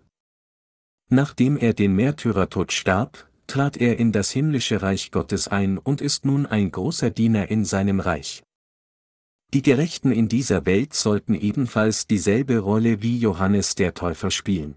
Nachdem 1.10 1.58
er 1.58 1.74
den 1.74 1.96
Märtyrertod 1.96 2.72
starb, 2.72 3.28
trat 3.46 3.78
er 3.78 4.00
in 4.00 4.12
das 4.12 4.32
himmlische 4.32 4.82
Reich 4.82 5.12
Gottes 5.12 5.48
ein 5.48 5.78
und 5.78 6.02
ist 6.02 6.26
nun 6.26 6.46
ein 6.46 6.72
großer 6.72 7.12
Diener 7.12 7.50
in 7.50 7.66
seinem 7.66 8.00
Reich. 8.00 8.44
Die 9.54 9.62
Gerechten 9.62 10.12
in 10.12 10.28
dieser 10.28 10.66
Welt 10.66 10.96
sollten 10.96 11.36
ebenfalls 11.36 12.08
dieselbe 12.08 12.58
Rolle 12.58 13.04
wie 13.04 13.20
Johannes 13.20 13.76
der 13.76 13.94
Täufer 13.94 14.32
spielen. 14.32 14.76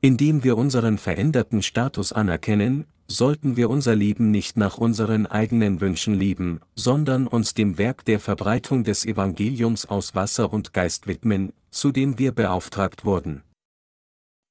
Indem 0.00 0.44
wir 0.44 0.56
unseren 0.56 0.96
veränderten 0.96 1.62
Status 1.62 2.12
anerkennen, 2.12 2.86
sollten 3.10 3.56
wir 3.56 3.70
unser 3.70 3.96
Leben 3.96 4.30
nicht 4.30 4.56
nach 4.56 4.76
unseren 4.76 5.26
eigenen 5.26 5.80
Wünschen 5.80 6.14
leben, 6.14 6.60
sondern 6.74 7.26
uns 7.26 7.54
dem 7.54 7.78
Werk 7.78 8.04
der 8.04 8.20
Verbreitung 8.20 8.84
des 8.84 9.06
Evangeliums 9.06 9.86
aus 9.86 10.14
Wasser 10.14 10.52
und 10.52 10.74
Geist 10.74 11.06
widmen, 11.06 11.52
zu 11.70 11.90
dem 11.90 12.18
wir 12.18 12.32
beauftragt 12.32 13.04
wurden. 13.04 13.42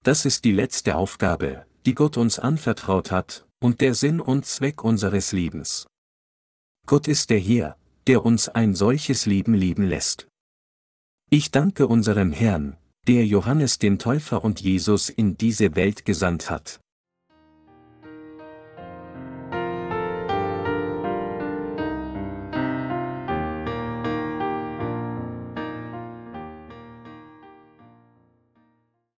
Das 0.04 0.26
ist 0.26 0.44
die 0.44 0.52
letzte 0.52 0.96
Aufgabe, 0.96 1.66
die 1.86 1.94
Gott 1.94 2.18
uns 2.18 2.40
anvertraut 2.40 3.12
hat, 3.12 3.46
und 3.60 3.82
der 3.82 3.94
Sinn 3.94 4.20
und 4.20 4.46
Zweck 4.46 4.84
unseres 4.84 5.32
Lebens. 5.32 5.88
Gott 6.86 7.08
ist 7.08 7.30
der 7.30 7.40
Herr, 7.40 7.78
der 8.08 8.26
uns 8.26 8.50
ein 8.50 8.74
solches 8.74 9.26
Leben 9.26 9.54
leben 9.54 9.84
lässt. 9.84 10.28
Ich 11.30 11.52
danke 11.52 11.88
unserem 11.88 12.32
Herrn, 12.32 12.78
der 13.08 13.26
Johannes 13.26 13.80
den 13.80 14.00
Täufer 14.00 14.44
und 14.44 14.62
Jesus 14.62 15.10
in 15.10 15.38
diese 15.38 15.76
Welt 15.76 16.06
gesandt 16.06 16.50
hat. 16.50 16.80